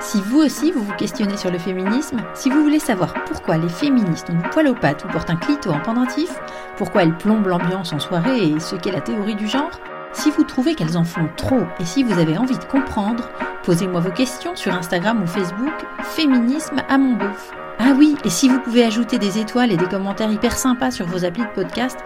[0.00, 3.68] Si vous aussi vous vous questionnez sur le féminisme, si vous voulez savoir pourquoi les
[3.68, 6.30] féministes ont du poil aux pattes ou portent un clito en pendentif,
[6.76, 9.80] pourquoi elles plombent l'ambiance en soirée et ce qu'est la théorie du genre,
[10.12, 13.28] si vous trouvez qu'elles en font trop et si vous avez envie de comprendre,
[13.64, 17.52] posez-moi vos questions sur Instagram ou Facebook, féminisme à mon beauf.
[17.80, 21.06] Ah oui, et si vous pouvez ajouter des étoiles et des commentaires hyper sympas sur
[21.06, 21.98] vos applis de podcast,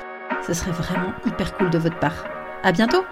[0.47, 2.25] ce serait vraiment hyper cool de votre part.
[2.63, 3.05] À bientôt!